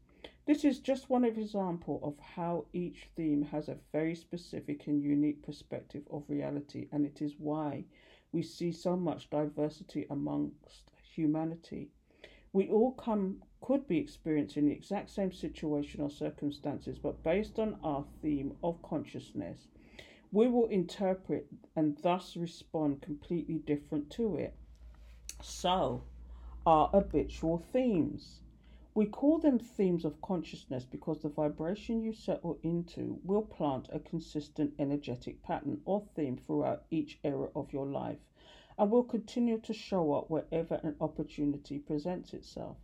This 0.46 0.64
is 0.64 0.80
just 0.80 1.10
one 1.10 1.26
example 1.26 2.00
of 2.04 2.20
how 2.20 2.66
each 2.72 3.10
theme 3.16 3.42
has 3.42 3.68
a 3.68 3.80
very 3.92 4.14
specific 4.14 4.86
and 4.86 5.02
unique 5.02 5.42
perspective 5.42 6.04
of 6.12 6.30
reality, 6.30 6.88
and 6.92 7.04
it 7.04 7.20
is 7.20 7.40
why 7.40 7.86
we 8.32 8.44
see 8.44 8.72
so 8.72 8.96
much 8.96 9.32
diversity 9.32 10.06
amongst 10.12 10.92
humanity. 11.16 11.90
We 12.54 12.70
all 12.70 12.92
come 12.92 13.42
could 13.60 13.88
be 13.88 13.98
experiencing 13.98 14.68
the 14.68 14.72
exact 14.72 15.10
same 15.10 15.32
situation 15.32 16.02
or 16.02 16.12
circumstances, 16.12 17.00
but 17.00 17.24
based 17.24 17.58
on 17.58 17.80
our 17.84 18.06
theme 18.22 18.56
of 18.64 18.80
consciousness, 18.84 19.68
we 20.32 20.48
will 20.48 20.68
interpret 20.68 21.48
and 21.76 21.98
thus 22.04 22.38
respond 22.38 23.02
completely 23.02 23.56
different 23.56 24.12
to 24.12 24.36
it. 24.36 24.54
So, 25.42 26.04
our 26.68 26.90
habitual 26.90 27.58
themes. 27.58 28.42
We 28.98 29.08
call 29.08 29.40
them 29.40 29.60
themes 29.60 30.06
of 30.06 30.22
consciousness 30.22 30.86
because 30.86 31.22
the 31.22 31.28
vibration 31.28 32.02
you 32.02 32.14
settle 32.14 32.58
into 32.64 33.20
will 33.26 33.42
plant 33.42 33.90
a 33.92 34.00
consistent 34.00 34.74
energetic 34.80 35.44
pattern 35.44 35.82
or 35.84 36.00
theme 36.16 36.38
throughout 36.38 36.86
each 36.90 37.20
era 37.22 37.50
of 37.54 37.74
your 37.74 37.88
life 37.88 38.20
and 38.78 38.90
will 38.90 39.04
continue 39.04 39.60
to 39.60 39.74
show 39.74 40.14
up 40.14 40.30
wherever 40.30 40.76
an 40.76 40.96
opportunity 41.02 41.78
presents 41.78 42.34
itself. 42.34 42.78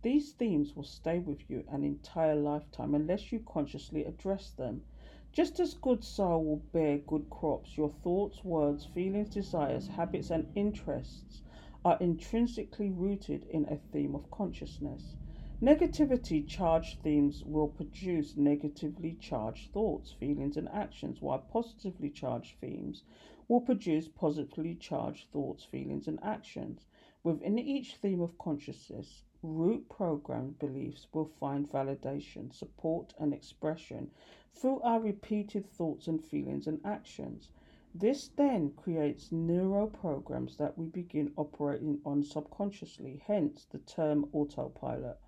These 0.00 0.32
themes 0.32 0.74
will 0.74 0.84
stay 0.84 1.18
with 1.18 1.50
you 1.50 1.64
an 1.68 1.84
entire 1.84 2.34
lifetime 2.34 2.94
unless 2.94 3.30
you 3.30 3.40
consciously 3.40 4.06
address 4.06 4.52
them. 4.52 4.84
Just 5.32 5.60
as 5.60 5.74
good 5.74 6.02
soil 6.02 6.42
will 6.42 6.62
bear 6.72 6.96
good 6.96 7.28
crops, 7.28 7.76
your 7.76 7.90
thoughts, 7.90 8.42
words, 8.42 8.86
feelings, 8.86 9.28
desires, 9.28 9.88
habits, 9.88 10.30
and 10.30 10.50
interests 10.54 11.42
are 11.84 11.98
intrinsically 12.00 12.88
rooted 12.88 13.44
in 13.50 13.66
a 13.66 13.76
theme 13.76 14.14
of 14.14 14.30
consciousness. 14.30 15.14
Negativity 15.60 16.46
charged 16.46 17.00
themes 17.00 17.42
will 17.44 17.66
produce 17.66 18.36
negatively 18.36 19.14
charged 19.14 19.72
thoughts, 19.72 20.12
feelings, 20.12 20.56
and 20.56 20.68
actions, 20.68 21.20
while 21.20 21.40
positively 21.40 22.10
charged 22.10 22.60
themes 22.60 23.02
will 23.48 23.60
produce 23.60 24.06
positively 24.06 24.76
charged 24.76 25.32
thoughts, 25.32 25.64
feelings, 25.64 26.06
and 26.06 26.22
actions. 26.22 26.86
Within 27.24 27.58
each 27.58 27.96
theme 27.96 28.20
of 28.20 28.38
consciousness, 28.38 29.24
root 29.42 29.88
programmed 29.88 30.60
beliefs 30.60 31.08
will 31.12 31.24
find 31.24 31.68
validation, 31.68 32.54
support, 32.54 33.12
and 33.18 33.34
expression 33.34 34.12
through 34.54 34.80
our 34.82 35.00
repeated 35.00 35.66
thoughts 35.66 36.06
and 36.06 36.24
feelings 36.24 36.68
and 36.68 36.80
actions. 36.84 37.50
This 37.92 38.28
then 38.28 38.70
creates 38.76 39.32
neural 39.32 39.88
programs 39.88 40.56
that 40.58 40.78
we 40.78 40.86
begin 40.86 41.32
operating 41.36 42.00
on 42.04 42.22
subconsciously, 42.22 43.22
hence 43.26 43.64
the 43.64 43.78
term 43.78 44.28
autopilot. 44.32 45.18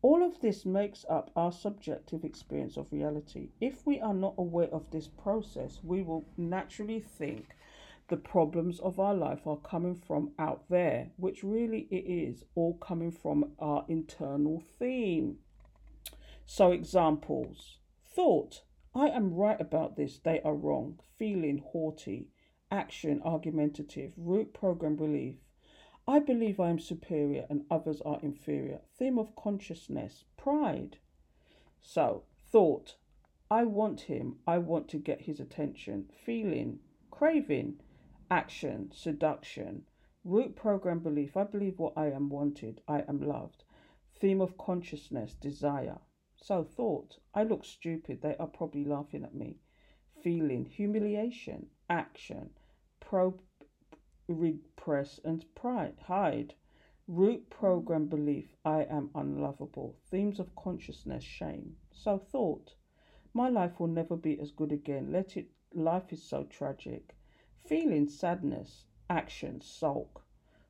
All 0.00 0.22
of 0.22 0.40
this 0.40 0.64
makes 0.64 1.04
up 1.10 1.30
our 1.34 1.50
subjective 1.50 2.24
experience 2.24 2.76
of 2.76 2.92
reality. 2.92 3.50
If 3.60 3.84
we 3.84 4.00
are 4.00 4.14
not 4.14 4.34
aware 4.38 4.68
of 4.68 4.90
this 4.90 5.08
process, 5.08 5.80
we 5.82 6.02
will 6.02 6.24
naturally 6.36 7.00
think 7.00 7.56
the 8.08 8.16
problems 8.16 8.78
of 8.80 9.00
our 9.00 9.14
life 9.14 9.46
are 9.46 9.56
coming 9.56 9.96
from 9.96 10.30
out 10.38 10.68
there, 10.68 11.10
which 11.16 11.42
really 11.42 11.88
it 11.90 12.06
is 12.08 12.44
all 12.54 12.74
coming 12.74 13.10
from 13.10 13.52
our 13.58 13.84
internal 13.88 14.62
theme. 14.78 15.38
So, 16.46 16.70
examples 16.70 17.78
thought, 18.06 18.62
I 18.94 19.08
am 19.08 19.34
right 19.34 19.60
about 19.60 19.96
this, 19.96 20.18
they 20.18 20.40
are 20.42 20.54
wrong. 20.54 21.00
Feeling 21.18 21.58
haughty. 21.58 22.28
Action 22.70 23.20
argumentative. 23.24 24.12
Root 24.16 24.54
program 24.54 24.96
belief. 24.96 25.36
I 26.08 26.18
believe 26.18 26.58
I 26.58 26.70
am 26.70 26.80
superior 26.80 27.46
and 27.48 27.64
others 27.70 28.00
are 28.00 28.18
inferior. 28.22 28.80
Theme 28.98 29.18
of 29.18 29.36
consciousness. 29.36 30.24
Pride. 30.36 30.96
So, 31.80 32.24
thought. 32.50 32.96
I 33.50 33.62
want 33.62 34.00
him. 34.00 34.38
I 34.46 34.58
want 34.58 34.88
to 34.88 34.98
get 34.98 35.20
his 35.20 35.38
attention. 35.38 36.10
Feeling. 36.24 36.80
Craving. 37.10 37.80
Action. 38.30 38.90
Seduction. 38.92 39.84
Root 40.24 40.56
program 40.56 40.98
belief. 40.98 41.36
I 41.36 41.44
believe 41.44 41.78
what 41.78 41.92
I 41.96 42.10
am 42.10 42.30
wanted. 42.30 42.80
I 42.88 43.04
am 43.06 43.20
loved. 43.20 43.62
Theme 44.18 44.40
of 44.40 44.58
consciousness. 44.58 45.34
Desire. 45.34 45.98
So 46.40 46.62
thought, 46.62 47.18
I 47.34 47.42
look 47.42 47.64
stupid, 47.64 48.22
they 48.22 48.36
are 48.36 48.46
probably 48.46 48.84
laughing 48.84 49.24
at 49.24 49.34
me. 49.34 49.58
Feeling, 50.22 50.64
humiliation, 50.66 51.66
action, 51.90 52.50
probe, 53.00 53.42
repress 54.28 55.18
and 55.24 55.44
pride, 55.54 55.96
hide. 56.06 56.54
Root 57.06 57.48
program 57.48 58.06
belief, 58.06 58.54
I 58.64 58.82
am 58.82 59.10
unlovable. 59.14 59.96
Themes 60.10 60.38
of 60.38 60.54
consciousness, 60.54 61.24
shame. 61.24 61.76
So 61.90 62.18
thought, 62.18 62.74
my 63.32 63.48
life 63.48 63.80
will 63.80 63.88
never 63.88 64.16
be 64.16 64.38
as 64.38 64.50
good 64.50 64.72
again. 64.72 65.10
Let 65.10 65.36
it, 65.36 65.50
life 65.72 66.12
is 66.12 66.22
so 66.22 66.44
tragic. 66.44 67.16
Feeling 67.66 68.08
sadness, 68.08 68.84
action, 69.08 69.60
sulk. 69.62 70.22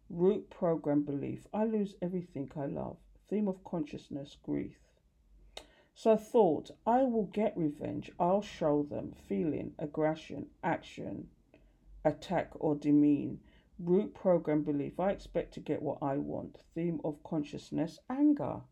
Root 0.08 0.48
program 0.48 1.02
belief, 1.02 1.46
I 1.52 1.64
lose 1.64 1.96
everything 2.00 2.50
I 2.56 2.66
love. 2.66 2.96
Theme 3.28 3.48
of 3.48 3.64
consciousness, 3.64 4.36
grief. 4.42 4.78
So 5.94 6.16
thought, 6.16 6.70
I 6.86 7.02
will 7.02 7.26
get 7.26 7.56
revenge. 7.56 8.12
I'll 8.20 8.40
show 8.40 8.84
them 8.84 9.12
feeling, 9.26 9.74
aggression, 9.80 10.46
action, 10.62 11.28
attack 12.04 12.50
or 12.54 12.76
demean. 12.76 13.40
Root 13.78 14.14
program 14.14 14.62
belief. 14.62 14.98
I 14.98 15.10
expect 15.10 15.54
to 15.54 15.60
get 15.60 15.82
what 15.82 15.98
I 16.02 16.16
want. 16.16 16.58
Theme 16.74 17.00
of 17.04 17.22
consciousness, 17.22 18.00
anger. 18.10 18.62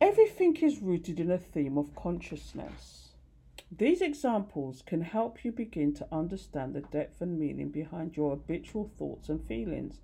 Everything 0.00 0.56
is 0.56 0.82
rooted 0.82 1.20
in 1.20 1.30
a 1.30 1.38
theme 1.38 1.78
of 1.78 1.94
consciousness. 1.94 3.14
These 3.70 4.02
examples 4.02 4.82
can 4.82 5.00
help 5.00 5.44
you 5.44 5.52
begin 5.52 5.94
to 5.94 6.08
understand 6.10 6.74
the 6.74 6.80
depth 6.80 7.20
and 7.22 7.38
meaning 7.38 7.70
behind 7.70 8.16
your 8.16 8.30
habitual 8.30 8.90
thoughts 8.98 9.28
and 9.28 9.40
feelings. 9.46 10.00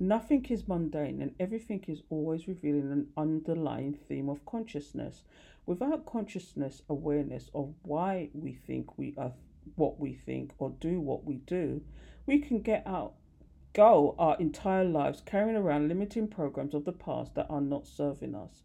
Nothing 0.00 0.44
is 0.46 0.66
mundane 0.66 1.20
and 1.20 1.34
everything 1.38 1.84
is 1.86 2.02
always 2.08 2.48
revealing 2.48 2.90
an 2.90 3.08
underlying 3.16 3.94
theme 3.94 4.28
of 4.28 4.44
consciousness. 4.46 5.22
Without 5.66 6.06
consciousness 6.06 6.82
awareness 6.88 7.50
of 7.54 7.74
why 7.82 8.30
we 8.32 8.54
think 8.54 8.98
we 8.98 9.14
are 9.18 9.32
what 9.76 10.00
we 10.00 10.14
think 10.14 10.54
or 10.58 10.70
do 10.80 10.98
what 10.98 11.24
we 11.24 11.36
do, 11.36 11.82
we 12.26 12.38
can 12.38 12.60
get 12.60 12.86
out 12.86 13.14
go 13.72 14.14
our 14.18 14.36
entire 14.38 14.84
lives 14.84 15.22
carrying 15.24 15.56
around 15.56 15.88
limiting 15.88 16.28
programs 16.28 16.74
of 16.74 16.84
the 16.84 16.92
past 16.92 17.34
that 17.34 17.46
are 17.48 17.60
not 17.60 17.86
serving 17.86 18.34
us 18.34 18.62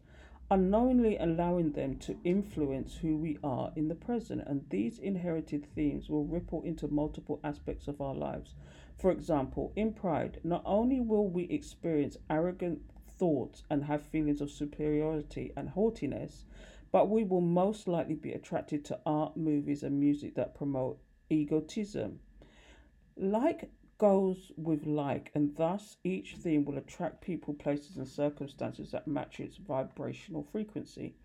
unknowingly 0.50 1.14
allowing 1.18 1.72
them 1.72 1.94
to 1.98 2.16
influence 2.24 2.96
who 2.96 3.16
we 3.16 3.36
are 3.44 3.70
in 3.76 3.88
the 3.88 3.94
present. 3.94 4.42
And 4.46 4.64
these 4.70 4.98
inherited 4.98 5.66
themes 5.74 6.08
will 6.08 6.24
ripple 6.24 6.62
into 6.62 6.88
multiple 6.88 7.38
aspects 7.44 7.86
of 7.86 8.00
our 8.00 8.14
lives. 8.14 8.54
For 8.96 9.10
example, 9.12 9.72
in 9.76 9.92
pride, 9.92 10.40
not 10.42 10.62
only 10.64 11.00
will 11.00 11.28
we 11.28 11.44
experience 11.44 12.16
arrogant 12.30 12.80
thoughts 13.18 13.62
and 13.68 13.84
have 13.84 14.02
feelings 14.02 14.40
of 14.40 14.50
superiority 14.50 15.52
and 15.56 15.68
haughtiness, 15.68 16.46
but 16.90 17.10
we 17.10 17.24
will 17.24 17.42
most 17.42 17.86
likely 17.86 18.14
be 18.14 18.32
attracted 18.32 18.84
to 18.86 18.98
art, 19.04 19.36
movies, 19.36 19.82
and 19.82 20.00
music 20.00 20.34
that 20.36 20.54
promote 20.54 20.98
egotism. 21.28 22.20
Like 23.18 23.70
goes 23.98 24.52
with 24.56 24.86
like, 24.86 25.32
and 25.34 25.56
thus 25.56 25.96
each 26.04 26.36
theme 26.36 26.64
will 26.64 26.78
attract 26.78 27.20
people, 27.20 27.52
places, 27.52 27.96
and 27.96 28.06
circumstances 28.06 28.92
that 28.92 29.08
match 29.08 29.40
its 29.40 29.56
vibrational 29.56 30.44
frequency. 30.44 31.16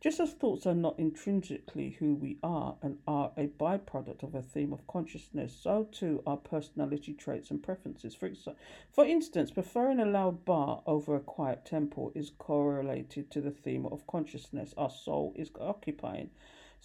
Just 0.00 0.20
as 0.20 0.32
thoughts 0.32 0.66
are 0.66 0.74
not 0.74 0.98
intrinsically 0.98 1.90
who 1.90 2.14
we 2.14 2.38
are 2.42 2.76
and 2.82 2.98
are 3.06 3.32
a 3.36 3.46
byproduct 3.46 4.22
of 4.22 4.34
a 4.34 4.42
theme 4.42 4.72
of 4.72 4.86
consciousness, 4.86 5.54
so 5.54 5.84
too 5.84 6.22
are 6.26 6.36
personality 6.36 7.14
traits 7.14 7.50
and 7.50 7.62
preferences. 7.62 8.14
For, 8.14 8.28
exa- 8.28 8.56
for 8.90 9.04
instance, 9.04 9.50
preferring 9.50 10.00
a 10.00 10.06
loud 10.06 10.44
bar 10.44 10.82
over 10.86 11.14
a 11.14 11.20
quiet 11.20 11.64
temple 11.64 12.12
is 12.14 12.30
correlated 12.30 13.30
to 13.30 13.40
the 13.40 13.50
theme 13.50 13.86
of 13.86 14.06
consciousness 14.06 14.74
our 14.76 14.90
soul 14.90 15.32
is 15.36 15.50
occupying. 15.60 16.30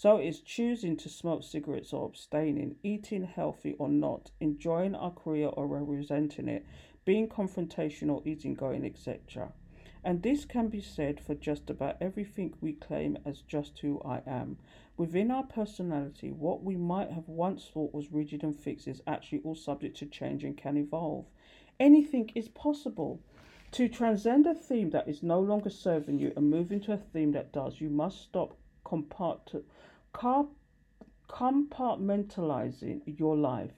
So 0.02 0.16
it's 0.16 0.40
choosing 0.40 0.96
to 0.96 1.10
smoke 1.10 1.44
cigarettes 1.44 1.92
or 1.92 2.06
abstaining, 2.06 2.78
eating 2.84 3.26
healthy 3.26 3.76
or 3.78 3.90
not, 3.90 4.32
enjoying 4.40 4.96
our 4.96 5.12
career 5.12 5.48
or 5.48 5.68
resenting 5.68 6.48
it, 6.48 6.66
being 7.04 7.28
confrontational, 7.28 8.26
easygoing, 8.26 8.86
etc. 8.86 9.52
And 10.02 10.24
this 10.24 10.46
can 10.46 10.70
be 10.70 10.80
said 10.80 11.20
for 11.20 11.36
just 11.36 11.70
about 11.70 11.98
everything 12.00 12.54
we 12.62 12.72
claim 12.72 13.18
as 13.26 13.42
just 13.42 13.78
who 13.80 14.02
I 14.06 14.22
am. 14.26 14.58
Within 14.96 15.32
our 15.32 15.44
personality, 15.44 16.32
what 16.32 16.64
we 16.64 16.78
might 16.78 17.12
have 17.12 17.28
once 17.28 17.68
thought 17.68 17.94
was 17.94 18.10
rigid 18.10 18.42
and 18.42 18.56
fixed 18.56 18.88
is 18.88 19.02
actually 19.06 19.42
all 19.44 19.54
subject 19.54 19.98
to 19.98 20.06
change 20.06 20.46
and 20.46 20.56
can 20.56 20.78
evolve. 20.78 21.26
Anything 21.78 22.32
is 22.36 22.48
possible. 22.48 23.20
To 23.74 23.90
transcend 23.90 24.48
a 24.48 24.56
theme 24.56 24.92
that 24.92 25.10
is 25.10 25.22
no 25.22 25.42
longer 25.42 25.70
serving 25.70 26.20
you 26.20 26.32
and 26.38 26.50
move 26.50 26.72
into 26.72 26.94
a 26.94 26.98
theme 26.98 27.34
that 27.34 27.52
does, 27.52 27.82
you 27.82 27.90
must 27.90 28.22
stop 28.22 28.56
compart- 28.86 29.64
car- 30.14 30.48
compartmentalizing 31.28 33.02
your 33.06 33.36
life. 33.36 33.74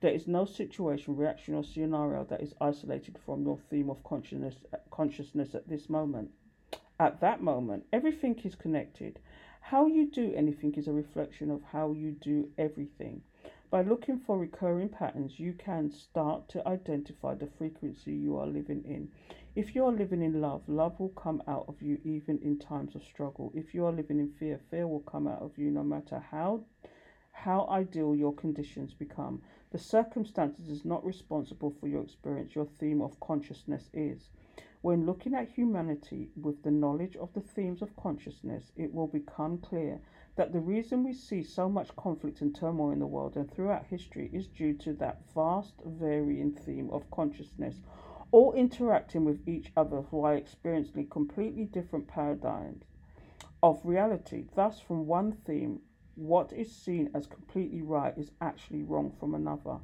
There 0.00 0.12
is 0.12 0.26
no 0.26 0.44
situation, 0.44 1.16
reaction, 1.16 1.54
or 1.54 1.64
scenario 1.64 2.24
that 2.24 2.42
is 2.42 2.54
isolated 2.60 3.18
from 3.24 3.42
your 3.44 3.58
theme 3.70 3.88
of 3.90 4.04
consciousness, 4.04 4.56
uh, 4.72 4.76
consciousness 4.90 5.54
at 5.54 5.68
this 5.68 5.88
moment. 5.88 6.30
At 6.98 7.20
that 7.20 7.42
moment, 7.42 7.86
everything 7.92 8.38
is 8.44 8.54
connected. 8.54 9.18
How 9.60 9.86
you 9.86 10.10
do 10.10 10.32
anything 10.34 10.74
is 10.74 10.86
a 10.86 10.92
reflection 10.92 11.50
of 11.50 11.62
how 11.62 11.92
you 11.92 12.12
do 12.12 12.50
everything. 12.56 13.22
By 13.68 13.82
looking 13.82 14.18
for 14.18 14.38
recurring 14.38 14.88
patterns, 14.88 15.40
you 15.40 15.52
can 15.52 15.90
start 15.90 16.48
to 16.50 16.66
identify 16.68 17.34
the 17.34 17.48
frequency 17.48 18.12
you 18.12 18.36
are 18.36 18.46
living 18.46 18.84
in. 18.84 19.10
If 19.56 19.74
you 19.74 19.86
are 19.86 19.92
living 19.92 20.20
in 20.20 20.42
love, 20.42 20.68
love 20.68 21.00
will 21.00 21.08
come 21.08 21.42
out 21.48 21.64
of 21.66 21.80
you 21.80 21.98
even 22.04 22.38
in 22.42 22.58
times 22.58 22.94
of 22.94 23.02
struggle. 23.02 23.50
If 23.54 23.72
you 23.72 23.86
are 23.86 23.92
living 23.92 24.18
in 24.18 24.28
fear, 24.28 24.60
fear 24.70 24.86
will 24.86 25.00
come 25.00 25.26
out 25.26 25.40
of 25.40 25.56
you 25.56 25.70
no 25.70 25.82
matter 25.82 26.18
how 26.18 26.66
how 27.32 27.66
ideal 27.70 28.14
your 28.14 28.34
conditions 28.34 28.92
become. 28.92 29.40
The 29.70 29.78
circumstances 29.78 30.68
is 30.68 30.84
not 30.84 31.06
responsible 31.06 31.70
for 31.70 31.88
your 31.88 32.02
experience. 32.02 32.54
Your 32.54 32.66
theme 32.66 33.00
of 33.00 33.18
consciousness 33.20 33.88
is. 33.94 34.28
When 34.82 35.06
looking 35.06 35.34
at 35.34 35.48
humanity 35.48 36.28
with 36.36 36.62
the 36.62 36.70
knowledge 36.70 37.16
of 37.16 37.32
the 37.32 37.40
themes 37.40 37.80
of 37.80 37.96
consciousness, 37.96 38.72
it 38.76 38.92
will 38.92 39.06
become 39.06 39.56
clear 39.56 40.02
that 40.36 40.52
the 40.52 40.60
reason 40.60 41.02
we 41.02 41.14
see 41.14 41.42
so 41.42 41.66
much 41.66 41.96
conflict 41.96 42.42
and 42.42 42.54
turmoil 42.54 42.90
in 42.90 42.98
the 42.98 43.06
world 43.06 43.36
and 43.36 43.50
throughout 43.50 43.86
history 43.86 44.28
is 44.34 44.48
due 44.48 44.74
to 44.74 44.92
that 44.92 45.22
vast 45.34 45.72
varying 45.82 46.52
theme 46.52 46.90
of 46.90 47.10
consciousness, 47.10 47.80
all 48.30 48.52
interacting 48.52 49.24
with 49.24 49.46
each 49.46 49.72
other 49.76 49.98
while 50.10 50.36
experiencing 50.36 51.08
completely 51.08 51.64
different 51.64 52.08
paradigms 52.08 52.84
of 53.62 53.80
reality. 53.84 54.44
Thus, 54.54 54.80
from 54.80 55.06
one 55.06 55.32
theme, 55.32 55.80
what 56.14 56.52
is 56.52 56.74
seen 56.74 57.10
as 57.14 57.26
completely 57.26 57.82
right 57.82 58.16
is 58.16 58.30
actually 58.40 58.82
wrong 58.82 59.12
from 59.18 59.34
another. 59.34 59.78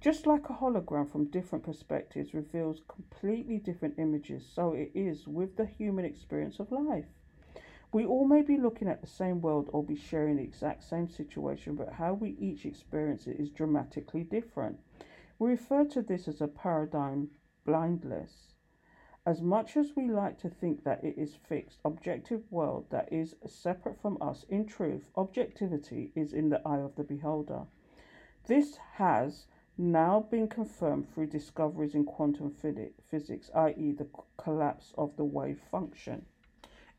Just 0.00 0.26
like 0.26 0.50
a 0.50 0.54
hologram 0.54 1.10
from 1.10 1.30
different 1.30 1.64
perspectives 1.64 2.34
reveals 2.34 2.82
completely 2.88 3.58
different 3.58 3.98
images, 3.98 4.44
so 4.44 4.72
it 4.72 4.90
is 4.94 5.26
with 5.26 5.56
the 5.56 5.64
human 5.64 6.04
experience 6.04 6.60
of 6.60 6.70
life. 6.70 7.06
We 7.92 8.04
all 8.04 8.26
may 8.26 8.42
be 8.42 8.58
looking 8.58 8.88
at 8.88 9.00
the 9.00 9.06
same 9.06 9.40
world 9.40 9.70
or 9.72 9.84
be 9.84 9.94
sharing 9.94 10.36
the 10.36 10.42
exact 10.42 10.82
same 10.82 11.08
situation, 11.08 11.76
but 11.76 11.92
how 11.92 12.12
we 12.12 12.30
each 12.40 12.66
experience 12.66 13.26
it 13.26 13.38
is 13.38 13.50
dramatically 13.50 14.24
different. 14.24 14.78
We 15.38 15.50
refer 15.50 15.84
to 15.84 16.02
this 16.02 16.26
as 16.26 16.40
a 16.40 16.48
paradigm 16.48 17.30
blindness. 17.64 18.54
As 19.26 19.40
much 19.40 19.76
as 19.76 19.96
we 19.96 20.10
like 20.10 20.38
to 20.40 20.50
think 20.50 20.84
that 20.84 21.02
it 21.02 21.16
is 21.16 21.34
fixed, 21.34 21.80
objective 21.84 22.42
world 22.52 22.86
that 22.90 23.10
is 23.10 23.36
separate 23.46 23.98
from 24.00 24.18
us, 24.20 24.44
in 24.50 24.66
truth, 24.66 25.08
objectivity 25.16 26.12
is 26.14 26.34
in 26.34 26.50
the 26.50 26.60
eye 26.68 26.80
of 26.80 26.94
the 26.96 27.04
beholder. 27.04 27.62
This 28.46 28.76
has 28.96 29.46
now 29.78 30.20
been 30.20 30.46
confirmed 30.46 31.08
through 31.08 31.28
discoveries 31.28 31.94
in 31.94 32.04
quantum 32.04 32.50
physics, 32.50 33.50
i.e., 33.54 33.92
the 33.92 34.08
collapse 34.36 34.92
of 34.98 35.16
the 35.16 35.24
wave 35.24 35.60
function. 35.70 36.26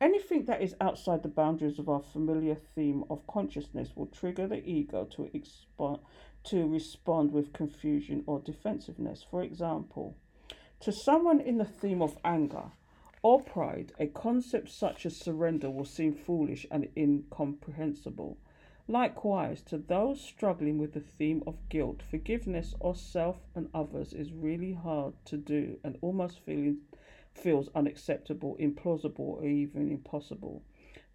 Anything 0.01 0.45
that 0.45 0.61
is 0.61 0.75
outside 0.81 1.23
the 1.23 1.29
boundaries 1.29 1.79
of 1.79 1.87
our 1.87 2.01
familiar 2.01 2.55
theme 2.55 3.05
of 3.09 3.25
consciousness 3.27 3.95
will 3.95 4.07
trigger 4.07 4.45
the 4.47 4.67
ego 4.67 5.05
to, 5.05 5.29
expo- 5.33 6.01
to 6.45 6.67
respond 6.67 7.31
with 7.31 7.53
confusion 7.53 8.23
or 8.25 8.39
defensiveness. 8.39 9.23
For 9.29 9.41
example, 9.41 10.17
to 10.85 10.91
someone 10.91 11.39
in 11.41 11.57
the 11.57 11.65
theme 11.65 11.99
of 11.99 12.15
anger 12.23 12.65
or 13.23 13.41
pride, 13.41 13.91
a 13.99 14.05
concept 14.05 14.69
such 14.69 15.03
as 15.07 15.17
surrender 15.17 15.67
will 15.67 15.83
seem 15.83 16.13
foolish 16.13 16.67
and 16.69 16.87
incomprehensible. 16.95 18.37
Likewise, 18.87 19.63
to 19.63 19.79
those 19.79 20.21
struggling 20.21 20.77
with 20.77 20.93
the 20.93 20.99
theme 20.99 21.41
of 21.47 21.57
guilt, 21.69 22.03
forgiveness 22.03 22.75
of 22.81 22.99
self 22.99 23.37
and 23.55 23.67
others 23.73 24.13
is 24.13 24.31
really 24.31 24.73
hard 24.73 25.15
to 25.25 25.37
do 25.37 25.79
and 25.83 25.97
almost 26.01 26.39
feeling 26.45 26.77
feels 27.33 27.67
unacceptable, 27.73 28.55
implausible, 28.59 29.41
or 29.41 29.43
even 29.43 29.89
impossible. 29.89 30.61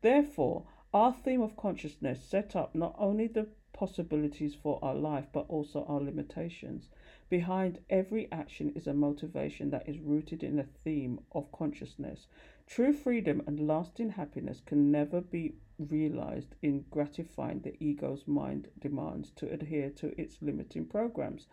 Therefore, 0.03 0.65
our 0.93 1.13
theme 1.13 1.43
of 1.43 1.57
consciousness 1.57 2.21
set 2.21 2.57
up 2.57 2.75
not 2.75 2.97
only 2.99 3.29
the 3.29 3.47
possibilities 3.73 4.53
for 4.53 4.81
our 4.83 4.97
life 4.97 5.27
but 5.33 5.47
also 5.49 5.85
our 5.89 6.01
limitations. 6.01 6.89
Behind 7.31 7.79
every 7.89 8.31
action 8.33 8.73
is 8.75 8.89
a 8.89 8.93
motivation 8.93 9.71
that 9.71 9.89
is 9.89 10.01
rooted 10.01 10.43
in 10.43 10.59
a 10.59 10.65
theme 10.65 11.21
of 11.31 11.53
consciousness. 11.53 12.27
True 12.67 12.93
freedom 12.93 13.41
and 13.47 13.69
lasting 13.69 14.11
happiness 14.11 14.61
can 14.61 14.91
never 14.91 15.21
be 15.21 15.55
realized 15.79 16.57
in 16.61 16.85
gratifying 16.91 17.61
the 17.61 17.77
ego's 17.79 18.27
mind 18.27 18.67
demands 18.81 19.31
to 19.37 19.49
adhere 19.49 19.91
to 19.91 20.21
its 20.21 20.43
limiting 20.43 20.85
programs. 20.85 21.47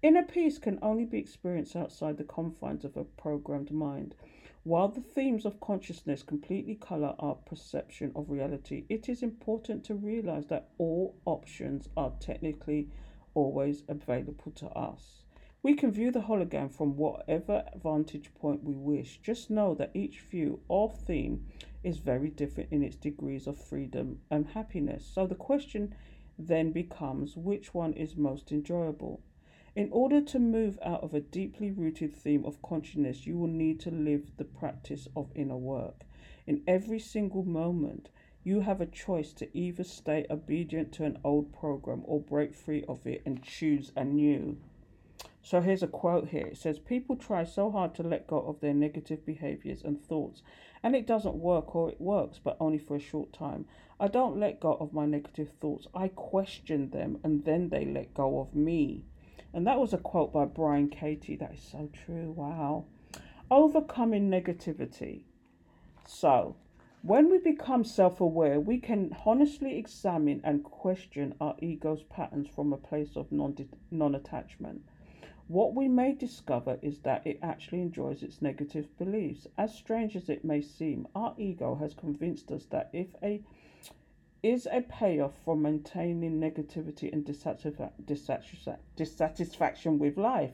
Inner 0.00 0.22
peace 0.22 0.56
can 0.56 0.78
only 0.80 1.04
be 1.04 1.18
experienced 1.18 1.76
outside 1.76 2.16
the 2.16 2.24
confines 2.24 2.86
of 2.86 2.96
a 2.96 3.04
programmed 3.04 3.70
mind. 3.70 4.14
While 4.64 4.88
the 4.88 5.02
themes 5.02 5.44
of 5.44 5.60
consciousness 5.60 6.22
completely 6.22 6.74
color 6.74 7.14
our 7.18 7.34
perception 7.34 8.12
of 8.16 8.30
reality, 8.30 8.86
it 8.88 9.10
is 9.10 9.22
important 9.22 9.84
to 9.84 9.94
realize 9.94 10.46
that 10.46 10.70
all 10.78 11.16
options 11.26 11.86
are 11.98 12.14
technically 12.18 12.88
always 13.38 13.84
available 13.86 14.50
to 14.50 14.66
us. 14.70 15.22
We 15.62 15.74
can 15.74 15.92
view 15.92 16.10
the 16.10 16.22
hologram 16.22 16.72
from 16.72 16.96
whatever 16.96 17.64
vantage 17.80 18.34
point 18.34 18.64
we 18.64 18.74
wish. 18.74 19.20
Just 19.22 19.48
know 19.48 19.74
that 19.74 19.92
each 19.94 20.20
view 20.20 20.60
or 20.66 20.90
theme 20.90 21.46
is 21.84 21.98
very 21.98 22.30
different 22.30 22.72
in 22.72 22.82
its 22.82 22.96
degrees 22.96 23.46
of 23.46 23.56
freedom 23.56 24.18
and 24.28 24.48
happiness. 24.48 25.08
So 25.14 25.28
the 25.28 25.36
question 25.36 25.94
then 26.36 26.72
becomes 26.72 27.36
which 27.36 27.72
one 27.72 27.92
is 27.92 28.16
most 28.16 28.50
enjoyable? 28.50 29.20
In 29.76 29.88
order 29.92 30.20
to 30.20 30.40
move 30.40 30.76
out 30.82 31.04
of 31.04 31.14
a 31.14 31.20
deeply 31.20 31.70
rooted 31.70 32.16
theme 32.16 32.44
of 32.44 32.60
consciousness, 32.62 33.24
you 33.24 33.38
will 33.38 33.46
need 33.64 33.78
to 33.80 33.92
live 33.92 34.32
the 34.36 34.44
practice 34.44 35.06
of 35.14 35.30
inner 35.36 35.56
work. 35.56 36.02
In 36.44 36.62
every 36.66 36.98
single 36.98 37.44
moment, 37.44 38.08
you 38.48 38.60
have 38.60 38.80
a 38.80 38.86
choice 38.86 39.34
to 39.34 39.46
either 39.54 39.84
stay 39.84 40.24
obedient 40.30 40.90
to 40.90 41.04
an 41.04 41.18
old 41.22 41.52
program 41.52 42.00
or 42.06 42.18
break 42.18 42.54
free 42.54 42.82
of 42.88 43.06
it 43.06 43.20
and 43.26 43.42
choose 43.42 43.92
a 43.94 44.02
new. 44.02 44.56
So 45.42 45.60
here's 45.60 45.82
a 45.82 45.86
quote 45.86 46.28
here. 46.28 46.46
It 46.46 46.56
says, 46.56 46.78
People 46.78 47.16
try 47.16 47.44
so 47.44 47.70
hard 47.70 47.94
to 47.96 48.02
let 48.02 48.26
go 48.26 48.40
of 48.40 48.60
their 48.60 48.72
negative 48.72 49.26
behaviors 49.26 49.82
and 49.82 50.02
thoughts, 50.02 50.42
and 50.82 50.96
it 50.96 51.06
doesn't 51.06 51.34
work 51.34 51.76
or 51.76 51.90
it 51.90 52.00
works, 52.00 52.40
but 52.42 52.56
only 52.58 52.78
for 52.78 52.96
a 52.96 53.00
short 53.00 53.34
time. 53.34 53.66
I 54.00 54.08
don't 54.08 54.40
let 54.40 54.60
go 54.60 54.78
of 54.80 54.94
my 54.94 55.04
negative 55.04 55.50
thoughts. 55.60 55.86
I 55.94 56.08
question 56.08 56.88
them, 56.88 57.18
and 57.22 57.44
then 57.44 57.68
they 57.68 57.84
let 57.84 58.14
go 58.14 58.40
of 58.40 58.54
me. 58.54 59.04
And 59.52 59.66
that 59.66 59.78
was 59.78 59.92
a 59.92 59.98
quote 59.98 60.32
by 60.32 60.46
Brian 60.46 60.88
Katie. 60.88 61.36
That 61.36 61.52
is 61.52 61.68
so 61.70 61.90
true. 61.92 62.30
Wow. 62.30 62.86
Overcoming 63.50 64.30
negativity. 64.30 65.24
So, 66.06 66.56
when 67.02 67.30
we 67.30 67.38
become 67.38 67.84
self 67.84 68.20
aware, 68.20 68.58
we 68.58 68.78
can 68.78 69.16
honestly 69.24 69.78
examine 69.78 70.40
and 70.42 70.64
question 70.64 71.34
our 71.40 71.54
ego's 71.60 72.02
patterns 72.02 72.48
from 72.48 72.72
a 72.72 72.76
place 72.76 73.16
of 73.16 73.30
non 73.30 74.14
attachment. 74.14 74.82
What 75.46 75.74
we 75.74 75.88
may 75.88 76.12
discover 76.12 76.78
is 76.82 76.98
that 77.00 77.26
it 77.26 77.38
actually 77.42 77.82
enjoys 77.82 78.22
its 78.22 78.42
negative 78.42 78.98
beliefs. 78.98 79.46
As 79.56 79.74
strange 79.74 80.16
as 80.16 80.28
it 80.28 80.44
may 80.44 80.60
seem, 80.60 81.06
our 81.14 81.34
ego 81.38 81.76
has 81.76 81.94
convinced 81.94 82.50
us 82.50 82.66
that 82.66 82.90
if 82.92 83.14
a 83.22 83.42
is 84.42 84.66
a 84.70 84.80
payoff 84.82 85.36
for 85.44 85.56
maintaining 85.56 86.40
negativity 86.40 87.12
and 87.12 87.24
dissatisfaction 88.96 89.98
with 89.98 90.16
life. 90.16 90.52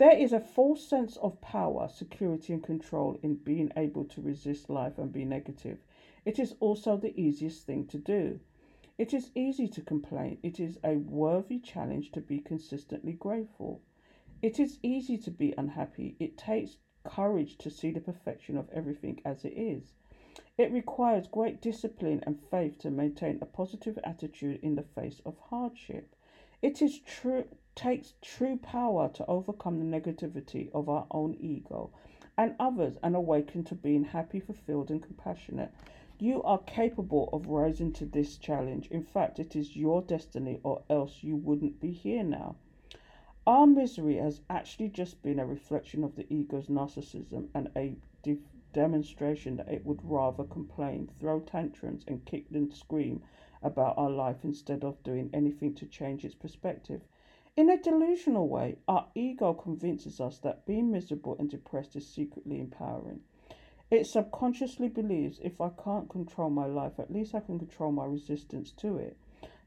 There 0.00 0.16
is 0.16 0.32
a 0.32 0.40
false 0.40 0.88
sense 0.88 1.18
of 1.18 1.42
power, 1.42 1.86
security, 1.86 2.54
and 2.54 2.62
control 2.62 3.18
in 3.22 3.34
being 3.34 3.70
able 3.76 4.06
to 4.06 4.22
resist 4.22 4.70
life 4.70 4.96
and 4.96 5.12
be 5.12 5.26
negative. 5.26 5.84
It 6.24 6.38
is 6.38 6.54
also 6.58 6.96
the 6.96 7.12
easiest 7.20 7.66
thing 7.66 7.86
to 7.88 7.98
do. 7.98 8.40
It 8.96 9.12
is 9.12 9.30
easy 9.34 9.68
to 9.68 9.82
complain. 9.82 10.38
It 10.42 10.58
is 10.58 10.78
a 10.82 10.96
worthy 10.96 11.58
challenge 11.58 12.12
to 12.12 12.22
be 12.22 12.38
consistently 12.38 13.12
grateful. 13.12 13.82
It 14.40 14.58
is 14.58 14.78
easy 14.82 15.18
to 15.18 15.30
be 15.30 15.52
unhappy. 15.58 16.16
It 16.18 16.38
takes 16.38 16.78
courage 17.04 17.58
to 17.58 17.68
see 17.68 17.90
the 17.90 18.00
perfection 18.00 18.56
of 18.56 18.70
everything 18.70 19.20
as 19.26 19.44
it 19.44 19.52
is. 19.52 19.92
It 20.56 20.72
requires 20.72 21.28
great 21.28 21.60
discipline 21.60 22.24
and 22.26 22.40
faith 22.40 22.78
to 22.78 22.90
maintain 22.90 23.38
a 23.42 23.44
positive 23.44 23.98
attitude 24.02 24.60
in 24.62 24.76
the 24.76 24.82
face 24.82 25.20
of 25.26 25.36
hardship. 25.50 26.16
It 26.62 26.80
is 26.80 27.00
true 27.00 27.44
takes 27.74 28.14
true 28.20 28.56
power 28.56 29.08
to 29.08 29.26
overcome 29.26 29.78
the 29.78 30.00
negativity 30.00 30.70
of 30.72 30.88
our 30.88 31.06
own 31.10 31.36
ego 31.40 31.90
and 32.36 32.54
others 32.58 32.96
and 33.02 33.14
awaken 33.14 33.62
to 33.64 33.74
being 33.74 34.04
happy, 34.04 34.40
fulfilled 34.40 34.90
and 34.90 35.02
compassionate. 35.02 35.70
You 36.18 36.42
are 36.42 36.58
capable 36.58 37.30
of 37.32 37.48
rising 37.48 37.92
to 37.94 38.06
this 38.06 38.36
challenge. 38.36 38.88
In 38.90 39.02
fact, 39.02 39.38
it 39.38 39.56
is 39.56 39.76
your 39.76 40.02
destiny 40.02 40.60
or 40.62 40.82
else 40.90 41.22
you 41.22 41.36
wouldn't 41.36 41.80
be 41.80 41.92
here 41.92 42.24
now. 42.24 42.56
Our 43.46 43.66
misery 43.66 44.16
has 44.16 44.40
actually 44.50 44.88
just 44.88 45.22
been 45.22 45.38
a 45.38 45.46
reflection 45.46 46.04
of 46.04 46.14
the 46.16 46.30
ego's 46.32 46.66
narcissism 46.66 47.48
and 47.54 47.70
a 47.76 47.96
demonstration 48.72 49.56
that 49.56 49.68
it 49.68 49.84
would 49.84 50.00
rather 50.02 50.44
complain, 50.44 51.08
throw 51.18 51.40
tantrums, 51.40 52.04
and 52.06 52.24
kick 52.24 52.46
and 52.52 52.72
scream 52.72 53.22
about 53.62 53.98
our 53.98 54.10
life 54.10 54.44
instead 54.44 54.84
of 54.84 55.02
doing 55.02 55.30
anything 55.32 55.74
to 55.74 55.86
change 55.86 56.24
its 56.24 56.34
perspective. 56.34 57.00
In 57.60 57.68
a 57.68 57.76
delusional 57.76 58.48
way, 58.48 58.78
our 58.88 59.08
ego 59.14 59.52
convinces 59.52 60.18
us 60.18 60.38
that 60.38 60.64
being 60.64 60.90
miserable 60.90 61.36
and 61.38 61.50
depressed 61.50 61.94
is 61.94 62.08
secretly 62.08 62.58
empowering. 62.58 63.20
It 63.90 64.06
subconsciously 64.06 64.88
believes 64.88 65.38
if 65.44 65.60
I 65.60 65.68
can't 65.68 66.08
control 66.08 66.48
my 66.48 66.64
life, 66.64 66.98
at 66.98 67.12
least 67.12 67.34
I 67.34 67.40
can 67.40 67.58
control 67.58 67.92
my 67.92 68.06
resistance 68.06 68.70
to 68.78 68.96
it. 68.96 69.18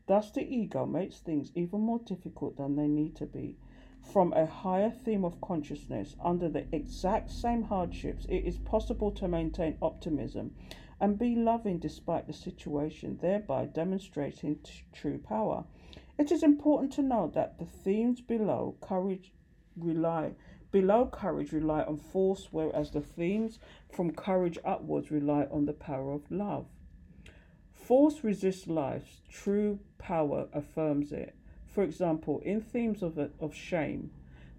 Thus, 0.08 0.32
the 0.32 0.41
ego 0.41 0.88
makes 0.88 1.19
things 1.19 1.51
even 1.53 1.82
more 1.82 1.99
difficult 1.99 2.58
than 2.58 2.77
they 2.77 2.88
need 2.88 3.15
to 3.17 3.27
be 3.27 3.58
from 4.03 4.34
a 4.34 4.45
higher 4.45 4.91
theme 4.91 5.23
of 5.23 5.39
consciousness 5.39 6.15
under 6.21 6.49
the 6.49 6.65
exact 6.75 7.32
same 7.32 7.63
hardships, 7.63 8.25
it 8.25 8.43
is 8.43 8.58
possible 8.58 9.12
to 9.12 9.27
maintain 9.27 9.77
optimism 9.82 10.53
and 10.99 11.17
be 11.17 11.36
loving 11.36 11.79
despite 11.79 12.27
the 12.27 12.34
situation, 12.34 13.17
thereby 13.21 13.65
demonstrating 13.65 14.56
t- 14.58 14.84
true 14.91 15.17
power. 15.17 15.63
It 16.17 16.32
is 16.32 16.43
important 16.43 16.93
to 16.93 17.02
note 17.02 17.34
that 17.34 17.58
the 17.58 17.65
themes 17.65 18.21
below 18.21 18.76
courage 18.82 19.34
rely 19.76 20.36
below 20.71 21.06
courage 21.06 21.52
rely 21.52 21.84
on 21.84 21.97
force, 21.97 22.47
whereas 22.52 22.91
the 22.91 23.02
themes 23.02 23.60
from 23.91 24.12
courage 24.12 24.58
upwards 24.65 25.12
rely 25.12 25.47
on 25.52 25.65
the 25.65 25.73
power 25.73 26.12
of 26.12 26.30
love. 26.32 26.65
Force 27.73 28.23
resists 28.23 28.67
life, 28.67 29.21
true 29.30 29.80
power 29.97 30.47
affirms 30.52 31.12
it. 31.12 31.36
For 31.67 31.84
example, 31.84 32.39
in 32.39 32.60
themes 32.62 33.04
of, 33.04 33.17
of 33.17 33.54
shame, 33.54 34.12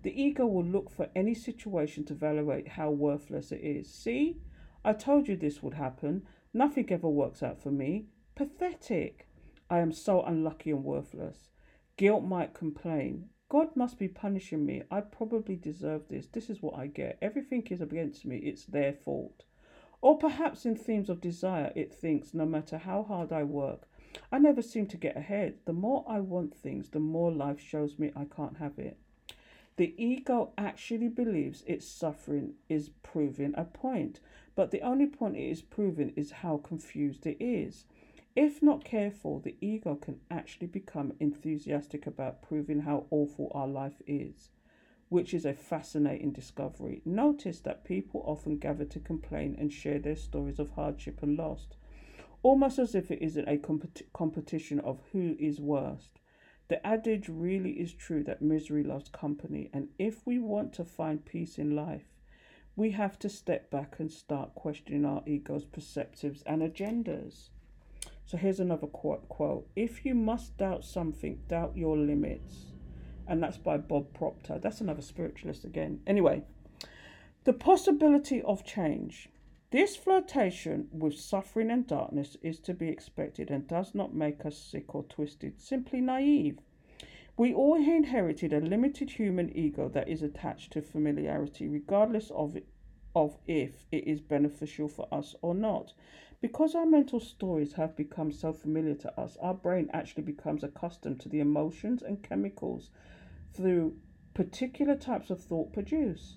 the 0.03 0.21
ego 0.21 0.47
will 0.47 0.65
look 0.65 0.91
for 0.91 1.09
any 1.17 1.35
situation 1.35 2.05
to 2.05 2.13
evaluate 2.13 2.69
how 2.69 2.91
worthless 2.91 3.51
it 3.51 3.63
is. 3.63 3.93
See, 3.93 4.37
I 4.85 4.93
told 4.93 5.27
you 5.27 5.37
this 5.37 5.63
would 5.63 5.75
happen. 5.75 6.27
Nothing 6.53 6.87
ever 6.91 7.09
works 7.09 7.43
out 7.43 7.61
for 7.61 7.71
me. 7.71 8.07
Pathetic. 8.35 9.27
I 9.71 9.79
am 9.81 9.93
so 9.93 10.23
unlucky 10.23 10.71
and 10.71 10.85
worthless. 10.85 11.51
Guilt 11.97 12.25
might 12.25 12.55
complain. 12.55 13.31
God 13.49 13.77
must 13.77 13.99
be 13.99 14.09
punishing 14.09 14.67
me. 14.67 14.83
I 14.91 15.01
probably 15.01 15.57
deserve 15.57 16.09
this. 16.09 16.27
This 16.27 16.51
is 16.51 16.63
what 16.63 16.79
I 16.79 16.87
get. 16.87 17.19
Everything 17.23 17.67
is 17.71 17.81
against 17.81 18.25
me. 18.25 18.39
It's 18.39 18.65
their 18.65 18.93
fault. 18.93 19.45
Or 20.01 20.19
perhaps 20.19 20.67
in 20.67 20.77
themes 20.77 21.09
of 21.09 21.21
desire, 21.21 21.73
it 21.75 21.95
thinks 21.95 22.35
no 22.35 22.45
matter 22.45 22.79
how 22.79 23.05
hard 23.05 23.33
I 23.33 23.45
work, 23.45 23.89
I 24.31 24.39
never 24.39 24.61
seem 24.61 24.87
to 24.89 24.97
get 24.97 25.17
ahead. 25.17 25.55
The 25.65 25.73
more 25.73 26.05
I 26.07 26.21
want 26.21 26.55
things, 26.55 26.91
the 26.91 27.01
more 27.01 27.33
life 27.33 27.61
shows 27.61 27.99
me 27.99 28.13
I 28.15 28.27
can't 28.27 28.59
have 28.59 28.79
it. 28.79 28.99
The 29.77 29.95
ego 29.97 30.53
actually 30.57 31.09
believes 31.09 31.65
its 31.67 31.87
suffering 31.87 32.55
is 32.69 32.91
proving 33.03 33.55
a 33.57 33.65
point, 33.65 34.21
but 34.55 34.71
the 34.71 34.83
only 34.83 35.07
point 35.07 35.37
it 35.37 35.49
is 35.49 35.63
proving 35.63 36.13
is 36.15 36.31
how 36.31 36.59
confused 36.59 37.27
it 37.27 37.39
is. 37.41 37.87
If 38.37 38.61
not 38.61 38.85
careful, 38.85 39.39
the 39.39 39.57
ego 39.61 39.95
can 39.95 40.21
actually 40.29 40.67
become 40.67 41.13
enthusiastic 41.21 42.05
about 42.05 42.43
proving 42.43 42.81
how 42.81 43.07
awful 43.11 43.53
our 43.55 43.69
life 43.69 44.03
is, 44.09 44.51
which 45.09 45.33
is 45.33 45.45
a 45.45 45.55
fascinating 45.55 46.33
discovery. 46.33 47.01
Notice 47.05 47.61
that 47.61 47.85
people 47.85 48.25
often 48.27 48.59
gather 48.59 48.85
to 48.87 48.99
complain 48.99 49.55
and 49.57 49.73
share 49.73 50.01
their 50.01 50.17
stories 50.17 50.59
of 50.59 50.71
hardship 50.71 51.23
and 51.23 51.39
loss, 51.39 51.69
almost 52.43 52.81
as 52.81 52.97
if 52.97 53.13
it 53.13 53.23
isn't 53.23 53.47
a 53.47 53.57
compet- 53.57 54.13
competition 54.13 54.81
of 54.81 55.01
who 55.13 55.37
is 55.39 55.61
worst. 55.61 56.19
The 56.67 56.85
adage 56.85 57.29
really 57.29 57.79
is 57.79 57.93
true 57.93 58.25
that 58.25 58.43
misery 58.43 58.83
loves 58.83 59.11
company, 59.11 59.71
and 59.73 59.91
if 59.97 60.27
we 60.27 60.41
want 60.41 60.73
to 60.73 60.85
find 60.85 61.25
peace 61.25 61.57
in 61.57 61.77
life, 61.77 62.09
we 62.75 62.91
have 62.91 63.17
to 63.21 63.29
step 63.29 63.71
back 63.71 64.01
and 64.01 64.11
start 64.11 64.57
questioning 64.57 65.05
our 65.05 65.23
ego's 65.25 65.65
perceptives 65.65 66.43
and 66.47 66.63
agendas. 66.63 67.51
So 68.27 68.37
here's 68.39 68.61
another 68.61 68.87
quote, 68.87 69.29
quote 69.29 69.69
If 69.77 70.05
you 70.05 70.15
must 70.15 70.57
doubt 70.57 70.85
something, 70.85 71.41
doubt 71.49 71.77
your 71.77 71.97
limits. 71.97 72.67
And 73.27 73.43
that's 73.43 73.59
by 73.59 73.79
Bob 73.79 74.13
Proctor. 74.15 74.59
That's 74.59 74.81
another 74.81 75.03
spiritualist 75.03 75.65
again. 75.65 76.01
Anyway, 76.07 76.43
the 77.45 77.53
possibility 77.53 78.43
of 78.43 78.65
change. 78.65 79.29
This 79.71 79.97
flirtation 79.97 80.89
with 80.93 81.19
suffering 81.19 81.71
and 81.71 81.87
darkness 81.87 82.37
is 82.43 82.61
to 82.61 82.75
be 82.75 82.89
expected 82.89 83.51
and 83.51 83.67
does 83.67 83.95
not 83.95 84.15
make 84.15 84.47
us 84.47 84.57
sick 84.57 84.95
or 84.95 85.03
twisted, 85.05 85.61
simply 85.61 86.01
naive. 86.01 86.59
We 87.37 87.53
all 87.53 87.75
inherited 87.75 88.53
a 88.53 88.61
limited 88.61 89.11
human 89.11 89.51
ego 89.57 89.89
that 89.89 90.09
is 90.09 90.23
attached 90.23 90.73
to 90.75 90.83
familiarity, 90.83 91.67
regardless 91.67 92.31
of, 92.31 92.55
it, 92.55 92.69
of 93.17 93.37
if 93.49 93.85
it 93.91 94.07
is 94.07 94.21
beneficial 94.21 94.87
for 94.87 95.09
us 95.13 95.35
or 95.43 95.55
not. 95.55 95.93
Because 96.45 96.75
our 96.75 96.85
mental 96.85 97.21
stories 97.21 97.73
have 97.73 97.97
become 97.97 98.31
so 98.31 98.53
familiar 98.53 98.95
to 98.97 99.19
us, 99.19 99.39
our 99.41 99.55
brain 99.55 99.89
actually 99.95 100.25
becomes 100.25 100.63
accustomed 100.63 101.19
to 101.21 101.31
the 101.31 101.41
emotions 101.41 102.03
and 102.03 102.23
chemicals 102.23 102.91
through 103.55 103.97
particular 104.35 104.95
types 104.95 105.31
of 105.31 105.41
thought 105.41 105.73
produce. 105.73 106.37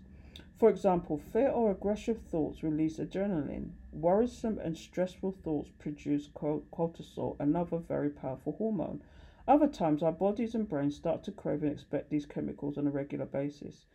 For 0.55 0.69
example, 0.69 1.17
fear 1.17 1.49
or 1.49 1.71
aggressive 1.71 2.21
thoughts 2.21 2.63
release 2.63 2.99
adrenaline. 2.99 3.71
Worrisome 3.91 4.59
and 4.59 4.77
stressful 4.77 5.33
thoughts 5.43 5.71
produce 5.77 6.29
cortisol, 6.29 7.35
another 7.41 7.77
very 7.77 8.09
powerful 8.09 8.53
hormone. 8.53 9.01
Other 9.45 9.67
times, 9.67 10.01
our 10.01 10.13
bodies 10.13 10.55
and 10.55 10.69
brains 10.69 10.95
start 10.95 11.21
to 11.25 11.33
crave 11.33 11.63
and 11.63 11.71
expect 11.73 12.09
these 12.09 12.25
chemicals 12.25 12.77
on 12.77 12.87
a 12.87 12.91
regular 12.91 13.25
basis. 13.25 13.87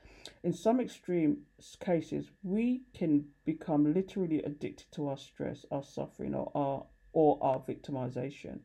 In 0.42 0.52
some 0.52 0.80
extreme 0.80 1.46
cases, 1.80 2.30
we 2.42 2.82
can 2.94 3.26
become 3.44 3.92
literally 3.92 4.42
addicted 4.42 4.90
to 4.92 5.08
our 5.08 5.16
stress, 5.16 5.64
our 5.70 5.82
suffering, 5.82 6.34
or 6.34 6.50
our, 6.54 6.86
or 7.12 7.38
our 7.42 7.60
victimization. 7.60 8.60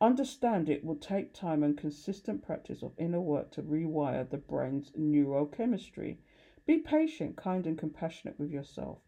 Understand 0.00 0.68
it 0.68 0.84
will 0.84 0.96
take 0.96 1.32
time 1.32 1.62
and 1.62 1.76
consistent 1.76 2.42
practice 2.42 2.82
of 2.82 2.92
inner 2.98 3.20
work 3.20 3.50
to 3.52 3.62
rewire 3.62 4.28
the 4.28 4.36
brain's 4.36 4.90
neurochemistry. 4.92 6.18
Be 6.66 6.78
patient, 6.78 7.36
kind, 7.36 7.66
and 7.66 7.78
compassionate 7.78 8.38
with 8.38 8.50
yourself. 8.50 8.98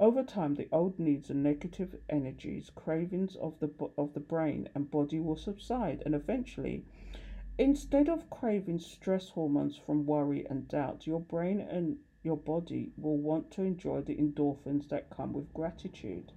Over 0.00 0.24
time, 0.24 0.54
the 0.54 0.68
old 0.72 0.98
needs 0.98 1.30
and 1.30 1.44
negative 1.44 1.96
energies, 2.08 2.70
cravings 2.70 3.36
of 3.36 3.60
the 3.60 3.70
of 3.96 4.14
the 4.14 4.20
brain 4.20 4.68
and 4.74 4.90
body 4.90 5.20
will 5.20 5.36
subside, 5.36 6.02
and 6.04 6.14
eventually, 6.14 6.84
Instead 7.58 8.08
of 8.08 8.30
craving 8.30 8.78
stress 8.78 9.28
hormones 9.28 9.76
from 9.76 10.06
worry 10.06 10.46
and 10.48 10.66
doubt, 10.68 11.06
your 11.06 11.20
brain 11.20 11.60
and 11.60 11.98
your 12.22 12.36
body 12.36 12.92
will 12.96 13.18
want 13.18 13.50
to 13.50 13.62
enjoy 13.62 14.00
the 14.00 14.16
endorphins 14.16 14.88
that 14.88 15.10
come 15.10 15.34
with 15.34 15.52
gratitude. 15.52 16.32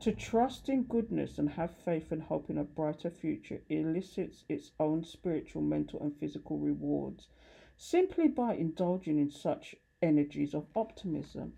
To 0.00 0.12
trust 0.12 0.68
in 0.68 0.84
goodness 0.84 1.38
and 1.38 1.50
have 1.50 1.76
faith 1.76 2.10
and 2.12 2.22
hope 2.22 2.48
in 2.48 2.56
a 2.56 2.64
brighter 2.64 3.10
future 3.10 3.62
elicits 3.68 4.44
its 4.48 4.72
own 4.80 5.04
spiritual, 5.04 5.60
mental, 5.62 6.00
and 6.00 6.16
physical 6.16 6.58
rewards 6.58 7.28
simply 7.76 8.28
by 8.28 8.54
indulging 8.54 9.18
in 9.18 9.30
such 9.30 9.74
energies 10.00 10.54
of 10.54 10.66
optimism. 10.74 11.52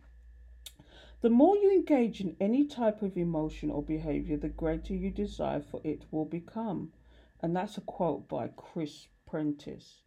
The 1.21 1.31
more 1.31 1.57
you 1.57 1.71
engage 1.71 2.21
in 2.21 2.37
any 2.40 2.66
type 2.66 3.03
of 3.03 3.16
emotion 3.16 3.71
or 3.71 3.83
behavior, 3.83 4.37
the 4.37 4.49
greater 4.49 4.95
you 4.95 5.11
desire 5.11 5.61
for 5.61 5.81
it 5.85 6.07
will 6.11 6.25
become 6.25 6.92
and 7.47 7.55
that's 7.55 7.79
a 7.79 7.81
quote 7.81 8.27
by 8.27 8.49
Chris 8.57 9.07
Prentiss. 9.25 10.03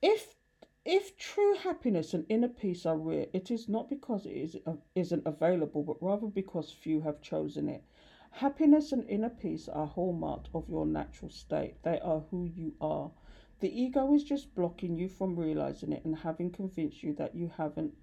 If 0.00 0.36
if 0.84 1.16
true 1.16 1.56
happiness 1.56 2.14
and 2.14 2.26
inner 2.28 2.46
peace 2.46 2.86
are 2.86 2.96
rare, 2.96 3.26
it 3.32 3.50
is 3.50 3.68
not 3.68 3.90
because 3.90 4.24
it 4.24 4.36
is, 4.36 4.56
uh, 4.64 4.74
isn't 4.94 5.26
available, 5.26 5.82
but 5.82 6.00
rather 6.00 6.28
because 6.28 6.70
few 6.70 7.00
have 7.00 7.20
chosen 7.20 7.68
it. 7.68 7.82
Happiness 8.30 8.92
and 8.92 9.04
inner 9.08 9.30
peace 9.30 9.68
are 9.68 9.88
hallmark 9.88 10.46
of 10.54 10.68
your 10.68 10.86
natural 10.86 11.28
state. 11.28 11.82
They 11.82 11.98
are 11.98 12.20
who 12.30 12.44
you 12.44 12.74
are. 12.80 13.10
The 13.58 13.76
ego 13.76 14.14
is 14.14 14.22
just 14.22 14.54
blocking 14.54 14.96
you 14.96 15.08
from 15.08 15.34
realizing 15.34 15.90
it 15.90 16.04
and 16.04 16.18
having 16.18 16.52
convinced 16.52 17.02
you 17.02 17.14
that 17.14 17.34
you 17.34 17.50
haven't 17.56 17.94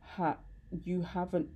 ha- 0.00 0.38
you 0.82 1.02
haven't 1.02 1.50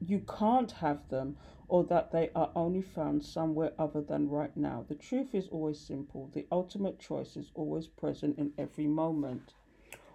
you 0.00 0.20
can't 0.20 0.72
have 0.72 1.08
them 1.08 1.36
or 1.68 1.84
that 1.84 2.12
they 2.12 2.30
are 2.34 2.50
only 2.54 2.82
found 2.82 3.24
somewhere 3.24 3.72
other 3.78 4.00
than 4.00 4.28
right 4.28 4.56
now. 4.56 4.84
The 4.88 4.94
truth 4.94 5.34
is 5.34 5.48
always 5.48 5.80
simple. 5.80 6.30
The 6.32 6.46
ultimate 6.52 6.98
choice 6.98 7.36
is 7.36 7.50
always 7.54 7.88
present 7.88 8.38
in 8.38 8.52
every 8.56 8.86
moment. 8.86 9.54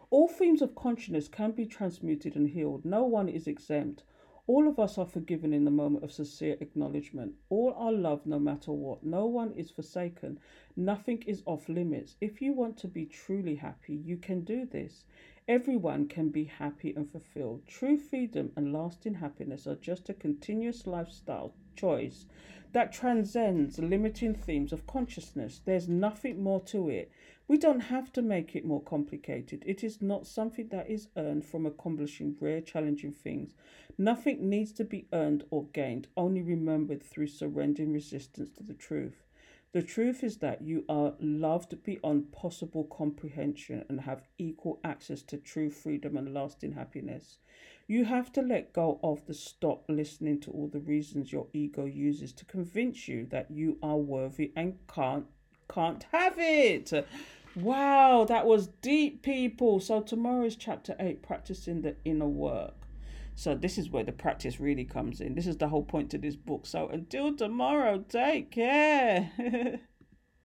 All 0.09 0.27
themes 0.27 0.61
of 0.61 0.75
consciousness 0.75 1.27
can 1.27 1.51
be 1.51 1.65
transmuted 1.65 2.35
and 2.35 2.49
healed. 2.49 2.85
No 2.85 3.03
one 3.03 3.29
is 3.29 3.47
exempt. 3.47 4.03
All 4.47 4.67
of 4.67 4.79
us 4.79 4.97
are 4.97 5.05
forgiven 5.05 5.53
in 5.53 5.63
the 5.63 5.71
moment 5.71 6.03
of 6.03 6.11
sincere 6.11 6.57
acknowledgement. 6.59 7.35
All 7.49 7.73
are 7.77 7.93
loved 7.93 8.25
no 8.25 8.39
matter 8.39 8.71
what. 8.71 9.03
No 9.03 9.25
one 9.25 9.53
is 9.53 9.71
forsaken. 9.71 10.39
Nothing 10.75 11.23
is 11.27 11.43
off 11.45 11.69
limits. 11.69 12.17
If 12.19 12.41
you 12.41 12.51
want 12.51 12.75
to 12.77 12.87
be 12.87 13.05
truly 13.05 13.55
happy, 13.55 13.95
you 13.95 14.17
can 14.17 14.41
do 14.41 14.65
this. 14.65 15.05
Everyone 15.47 16.07
can 16.07 16.29
be 16.29 16.43
happy 16.43 16.93
and 16.95 17.09
fulfilled. 17.09 17.63
True 17.67 17.97
freedom 17.97 18.51
and 18.55 18.71
lasting 18.71 19.15
happiness 19.15 19.65
are 19.65 19.75
just 19.75 20.07
a 20.07 20.13
continuous 20.13 20.85
lifestyle 20.85 21.53
choice 21.75 22.25
that 22.73 22.93
transcends 22.93 23.79
limiting 23.79 24.33
themes 24.35 24.71
of 24.71 24.85
consciousness. 24.85 25.59
There's 25.65 25.89
nothing 25.89 26.41
more 26.41 26.61
to 26.65 26.89
it. 26.89 27.11
We 27.47 27.57
don't 27.57 27.81
have 27.81 28.13
to 28.13 28.21
make 28.21 28.55
it 28.55 28.63
more 28.63 28.81
complicated. 28.81 29.63
It 29.65 29.83
is 29.83 30.01
not 30.01 30.27
something 30.27 30.69
that 30.69 30.89
is 30.89 31.09
earned 31.17 31.45
from 31.45 31.65
accomplishing 31.65 32.37
rare, 32.39 32.61
challenging 32.61 33.11
things. 33.11 33.55
Nothing 33.97 34.47
needs 34.47 34.71
to 34.73 34.85
be 34.85 35.07
earned 35.11 35.43
or 35.49 35.65
gained, 35.73 36.07
only 36.15 36.43
remembered 36.43 37.03
through 37.03 37.27
surrendering 37.27 37.91
resistance 37.91 38.51
to 38.51 38.63
the 38.63 38.73
truth. 38.73 39.23
The 39.73 39.81
truth 39.81 40.21
is 40.21 40.37
that 40.39 40.61
you 40.61 40.83
are 40.89 41.13
loved 41.21 41.81
beyond 41.83 42.33
possible 42.33 42.83
comprehension 42.83 43.85
and 43.87 44.01
have 44.01 44.27
equal 44.37 44.81
access 44.83 45.21
to 45.23 45.37
true 45.37 45.69
freedom 45.69 46.17
and 46.17 46.33
lasting 46.33 46.73
happiness. 46.73 47.37
You 47.87 48.03
have 48.03 48.33
to 48.33 48.41
let 48.41 48.73
go 48.73 48.99
of 49.01 49.25
the 49.27 49.33
stop 49.33 49.85
listening 49.87 50.41
to 50.41 50.51
all 50.51 50.67
the 50.67 50.81
reasons 50.81 51.31
your 51.31 51.47
ego 51.53 51.85
uses 51.85 52.33
to 52.33 52.45
convince 52.45 53.07
you 53.07 53.25
that 53.27 53.49
you 53.49 53.77
are 53.81 53.97
worthy 53.97 54.51
and 54.57 54.77
can't 54.93 55.27
can't 55.69 56.03
have 56.11 56.35
it. 56.37 56.91
Wow, 57.55 58.25
that 58.25 58.45
was 58.45 58.67
deep, 58.67 59.23
people. 59.23 59.79
So 59.79 60.01
tomorrow 60.01 60.43
is 60.43 60.57
chapter 60.57 60.97
8, 60.99 61.21
practicing 61.21 61.81
the 61.81 61.95
inner 62.03 62.27
work. 62.27 62.80
So 63.35 63.55
this 63.55 63.77
is 63.77 63.89
where 63.89 64.03
the 64.03 64.11
practice 64.11 64.59
really 64.59 64.85
comes 64.85 65.21
in. 65.21 65.35
This 65.35 65.47
is 65.47 65.57
the 65.57 65.69
whole 65.69 65.83
point 65.83 66.11
to 66.11 66.17
this 66.17 66.35
book. 66.35 66.65
So 66.65 66.87
until 66.89 67.35
tomorrow, 67.35 67.99
take 68.07 68.51
care. 68.51 69.79